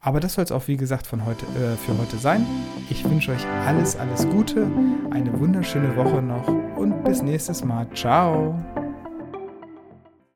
Aber 0.00 0.20
das 0.20 0.34
soll 0.34 0.44
es 0.44 0.52
auch, 0.52 0.68
wie 0.68 0.76
gesagt, 0.76 1.06
von 1.06 1.24
heute, 1.24 1.46
äh, 1.46 1.76
für 1.76 1.96
heute 1.98 2.18
sein. 2.18 2.46
Ich 2.90 3.02
wünsche 3.04 3.32
euch 3.32 3.46
alles, 3.66 3.96
alles 3.96 4.28
Gute, 4.28 4.70
eine 5.10 5.38
wunderschöne 5.40 5.96
Woche 5.96 6.20
noch 6.20 6.46
und 6.76 7.02
bis 7.04 7.22
nächstes 7.22 7.64
Mal. 7.64 7.88
Ciao. 7.94 8.54